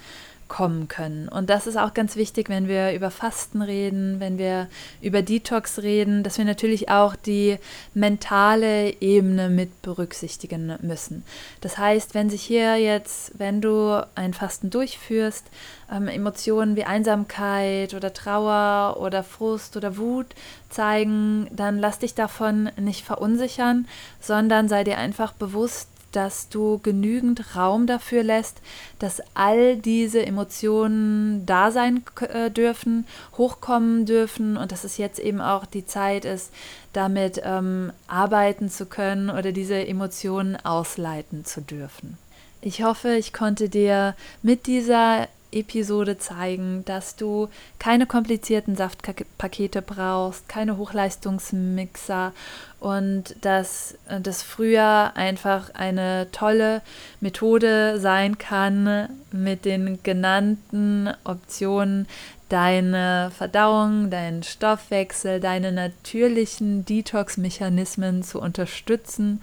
kommen 0.47 0.87
können. 0.87 1.27
Und 1.27 1.49
das 1.49 1.67
ist 1.67 1.77
auch 1.77 1.93
ganz 1.93 2.15
wichtig, 2.15 2.49
wenn 2.49 2.67
wir 2.67 2.93
über 2.93 3.11
Fasten 3.11 3.61
reden, 3.61 4.19
wenn 4.19 4.37
wir 4.37 4.67
über 5.01 5.21
Detox 5.21 5.79
reden, 5.79 6.23
dass 6.23 6.37
wir 6.37 6.45
natürlich 6.45 6.89
auch 6.89 7.15
die 7.15 7.57
mentale 7.93 9.01
Ebene 9.01 9.49
mit 9.49 9.81
berücksichtigen 9.81 10.77
müssen. 10.81 11.23
Das 11.61 11.77
heißt, 11.77 12.13
wenn 12.13 12.29
sich 12.29 12.43
hier 12.43 12.77
jetzt, 12.77 13.37
wenn 13.37 13.61
du 13.61 14.05
ein 14.15 14.33
Fasten 14.33 14.69
durchführst, 14.69 15.45
ähm, 15.91 16.07
Emotionen 16.07 16.75
wie 16.75 16.83
Einsamkeit 16.83 17.93
oder 17.93 18.13
Trauer 18.13 18.97
oder 18.99 19.23
Frust 19.23 19.77
oder 19.77 19.97
Wut 19.97 20.27
zeigen, 20.69 21.47
dann 21.51 21.79
lass 21.79 21.99
dich 21.99 22.13
davon 22.13 22.69
nicht 22.77 23.05
verunsichern, 23.05 23.87
sondern 24.19 24.67
sei 24.67 24.83
dir 24.83 24.97
einfach 24.97 25.33
bewusst, 25.33 25.89
dass 26.11 26.49
du 26.49 26.79
genügend 26.79 27.55
Raum 27.55 27.87
dafür 27.87 28.23
lässt, 28.23 28.61
dass 28.99 29.21
all 29.33 29.77
diese 29.77 30.25
Emotionen 30.25 31.45
da 31.45 31.71
sein 31.71 32.03
äh, 32.21 32.49
dürfen, 32.49 33.05
hochkommen 33.37 34.05
dürfen 34.05 34.57
und 34.57 34.71
dass 34.71 34.83
es 34.83 34.97
jetzt 34.97 35.19
eben 35.19 35.41
auch 35.41 35.65
die 35.65 35.85
Zeit 35.85 36.25
ist, 36.25 36.51
damit 36.93 37.41
ähm, 37.43 37.91
arbeiten 38.07 38.69
zu 38.69 38.85
können 38.85 39.29
oder 39.29 39.51
diese 39.51 39.87
Emotionen 39.87 40.55
ausleiten 40.55 41.45
zu 41.45 41.61
dürfen. 41.61 42.17
Ich 42.61 42.83
hoffe, 42.83 43.15
ich 43.15 43.33
konnte 43.33 43.69
dir 43.69 44.15
mit 44.41 44.65
dieser 44.65 45.27
Episode 45.51 46.17
zeigen, 46.17 46.83
dass 46.85 47.15
du 47.15 47.49
keine 47.79 48.05
komplizierten 48.05 48.75
Saftpakete 48.75 49.81
brauchst, 49.81 50.49
keine 50.49 50.77
Hochleistungsmixer 50.77 52.33
und 52.79 53.35
dass 53.41 53.95
das 54.21 54.43
früher 54.43 55.11
einfach 55.15 55.73
eine 55.73 56.27
tolle 56.31 56.81
Methode 57.21 57.99
sein 57.99 58.37
kann, 58.37 59.09
mit 59.31 59.65
den 59.65 60.03
genannten 60.03 61.09
Optionen 61.23 62.07
deine 62.49 63.31
Verdauung, 63.35 64.09
deinen 64.09 64.43
Stoffwechsel, 64.43 65.39
deine 65.39 65.71
natürlichen 65.71 66.85
Detox-Mechanismen 66.85 68.23
zu 68.23 68.39
unterstützen 68.39 69.41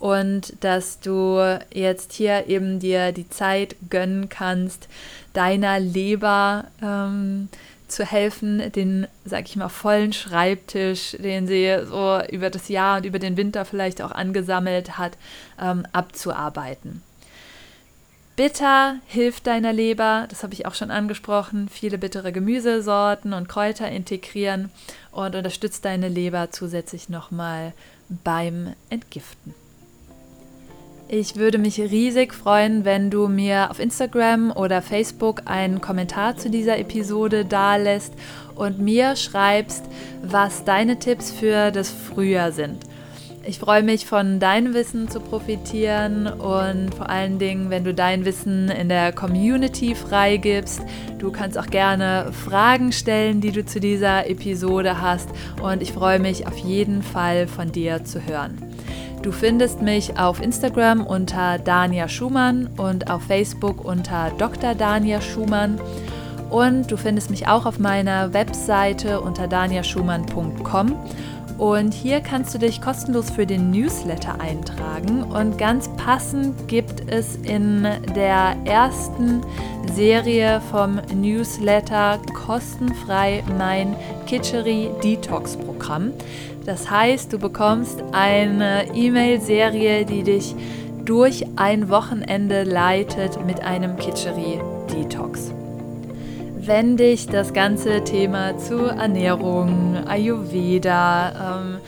und 0.00 0.54
dass 0.64 0.98
du 0.98 1.60
jetzt 1.72 2.14
hier 2.14 2.48
eben 2.48 2.80
dir 2.80 3.12
die 3.12 3.28
Zeit 3.28 3.76
gönnen 3.90 4.28
kannst, 4.28 4.88
deiner 5.34 5.78
Leber 5.78 6.64
ähm, 6.82 7.48
zu 7.86 8.04
helfen, 8.04 8.72
den, 8.72 9.06
sag 9.24 9.46
ich 9.46 9.56
mal, 9.56 9.68
vollen 9.68 10.12
Schreibtisch, 10.12 11.16
den 11.18 11.46
sie 11.46 11.76
so 11.86 12.20
über 12.30 12.50
das 12.50 12.68
Jahr 12.68 12.96
und 12.96 13.04
über 13.06 13.18
den 13.18 13.36
Winter 13.36 13.64
vielleicht 13.64 14.00
auch 14.00 14.12
angesammelt 14.12 14.96
hat, 14.96 15.12
ähm, 15.60 15.84
abzuarbeiten. 15.92 17.02
Bitter 18.36 18.96
hilft 19.06 19.46
deiner 19.46 19.74
Leber, 19.74 20.26
das 20.30 20.42
habe 20.42 20.54
ich 20.54 20.64
auch 20.64 20.74
schon 20.74 20.90
angesprochen, 20.90 21.68
viele 21.68 21.98
bittere 21.98 22.32
Gemüsesorten 22.32 23.34
und 23.34 23.50
Kräuter 23.50 23.90
integrieren 23.90 24.70
und 25.10 25.34
unterstützt 25.34 25.84
deine 25.84 26.08
Leber 26.08 26.50
zusätzlich 26.50 27.10
nochmal 27.10 27.74
beim 28.08 28.72
Entgiften. 28.88 29.59
Ich 31.12 31.34
würde 31.34 31.58
mich 31.58 31.80
riesig 31.80 32.32
freuen, 32.32 32.84
wenn 32.84 33.10
du 33.10 33.26
mir 33.26 33.72
auf 33.72 33.80
Instagram 33.80 34.52
oder 34.52 34.80
Facebook 34.80 35.42
einen 35.46 35.80
Kommentar 35.80 36.36
zu 36.36 36.50
dieser 36.50 36.78
Episode 36.78 37.44
dalässt 37.44 38.14
und 38.54 38.78
mir 38.78 39.16
schreibst, 39.16 39.86
was 40.22 40.62
deine 40.62 41.00
Tipps 41.00 41.32
für 41.32 41.72
das 41.72 41.90
Frühjahr 41.90 42.52
sind. 42.52 42.84
Ich 43.42 43.58
freue 43.58 43.82
mich, 43.82 44.06
von 44.06 44.38
deinem 44.38 44.72
Wissen 44.72 45.08
zu 45.08 45.18
profitieren 45.18 46.28
und 46.28 46.94
vor 46.94 47.10
allen 47.10 47.40
Dingen, 47.40 47.70
wenn 47.70 47.82
du 47.82 47.92
dein 47.92 48.24
Wissen 48.24 48.68
in 48.68 48.88
der 48.88 49.12
Community 49.12 49.96
freigibst. 49.96 50.80
Du 51.18 51.32
kannst 51.32 51.58
auch 51.58 51.66
gerne 51.66 52.30
Fragen 52.44 52.92
stellen, 52.92 53.40
die 53.40 53.50
du 53.50 53.66
zu 53.66 53.80
dieser 53.80 54.30
Episode 54.30 55.00
hast 55.00 55.28
und 55.60 55.82
ich 55.82 55.92
freue 55.92 56.20
mich 56.20 56.46
auf 56.46 56.58
jeden 56.58 57.02
Fall 57.02 57.48
von 57.48 57.72
dir 57.72 58.04
zu 58.04 58.24
hören. 58.24 58.69
Du 59.22 59.32
findest 59.32 59.82
mich 59.82 60.18
auf 60.18 60.40
Instagram 60.40 61.06
unter 61.06 61.58
Dania 61.58 62.08
Schumann 62.08 62.70
und 62.78 63.10
auf 63.10 63.22
Facebook 63.24 63.84
unter 63.84 64.30
Dr. 64.38 64.74
Dania 64.74 65.20
Schumann. 65.20 65.78
Und 66.48 66.90
du 66.90 66.96
findest 66.96 67.30
mich 67.30 67.46
auch 67.46 67.66
auf 67.66 67.78
meiner 67.78 68.32
Webseite 68.32 69.20
unter 69.20 69.46
daniaschumann.com. 69.46 70.96
Und 71.58 71.92
hier 71.92 72.22
kannst 72.22 72.54
du 72.54 72.58
dich 72.58 72.80
kostenlos 72.80 73.28
für 73.30 73.44
den 73.44 73.70
Newsletter 73.70 74.40
eintragen. 74.40 75.22
Und 75.22 75.58
ganz 75.58 75.90
passend 75.98 76.68
gibt 76.68 77.12
es 77.12 77.36
in 77.36 77.86
der 78.16 78.56
ersten 78.64 79.42
Serie 79.94 80.62
vom 80.70 80.98
Newsletter 81.14 82.18
kostenfrei 82.32 83.44
mein 83.58 83.94
Kitchery 84.26 84.88
Detox 85.04 85.58
Programm. 85.58 86.12
Das 86.66 86.90
heißt, 86.90 87.32
du 87.32 87.38
bekommst 87.38 88.02
eine 88.12 88.94
E-Mail-Serie, 88.94 90.04
die 90.04 90.22
dich 90.22 90.54
durch 91.04 91.44
ein 91.56 91.88
Wochenende 91.88 92.62
leitet 92.64 93.44
mit 93.46 93.62
einem 93.62 93.96
Kitchery-Detox. 93.96 95.52
Wenn 96.58 96.96
dich 96.96 97.26
das 97.26 97.52
ganze 97.54 98.04
Thema 98.04 98.58
zu 98.58 98.76
Ernährung, 98.84 99.96
Ayurveda, 100.06 101.58
ähm, 101.58 101.78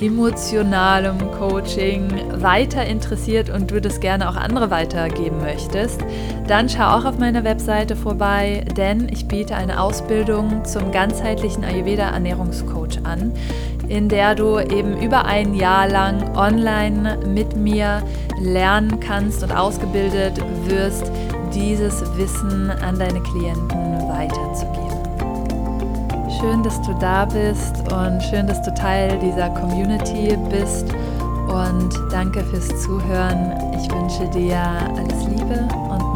emotionalem 0.00 1.18
Coaching 1.38 2.08
weiter 2.40 2.84
interessiert 2.84 3.50
und 3.50 3.70
du 3.70 3.80
das 3.80 4.00
gerne 4.00 4.28
auch 4.28 4.36
andere 4.36 4.70
weitergeben 4.70 5.38
möchtest, 5.40 6.00
dann 6.48 6.68
schau 6.68 6.98
auch 6.98 7.04
auf 7.04 7.18
meiner 7.18 7.44
Webseite 7.44 7.94
vorbei, 7.94 8.64
denn 8.76 9.08
ich 9.08 9.28
biete 9.28 9.54
eine 9.54 9.80
Ausbildung 9.80 10.64
zum 10.64 10.90
ganzheitlichen 10.90 11.64
Ayurveda 11.64 12.10
Ernährungscoach 12.10 13.04
an, 13.04 13.32
in 13.92 14.08
der 14.08 14.34
du 14.34 14.58
eben 14.58 14.96
über 15.02 15.26
ein 15.26 15.52
Jahr 15.52 15.86
lang 15.86 16.34
online 16.34 17.18
mit 17.26 17.54
mir 17.54 18.02
lernen 18.40 18.98
kannst 19.00 19.42
und 19.42 19.52
ausgebildet 19.52 20.42
wirst, 20.64 21.12
dieses 21.52 22.00
Wissen 22.16 22.70
an 22.70 22.98
deine 22.98 23.20
Klienten 23.20 24.08
weiterzugeben. 24.08 24.98
Schön, 26.40 26.62
dass 26.62 26.80
du 26.80 26.94
da 27.00 27.26
bist 27.26 27.92
und 27.92 28.22
schön, 28.22 28.46
dass 28.46 28.62
du 28.62 28.72
Teil 28.72 29.18
dieser 29.18 29.50
Community 29.50 30.38
bist. 30.48 30.86
Und 31.48 31.92
danke 32.10 32.42
fürs 32.44 32.68
Zuhören. 32.82 33.52
Ich 33.76 33.90
wünsche 33.92 34.26
dir 34.30 34.56
alles 34.96 35.22
Liebe 35.26 35.68
und 35.90 36.11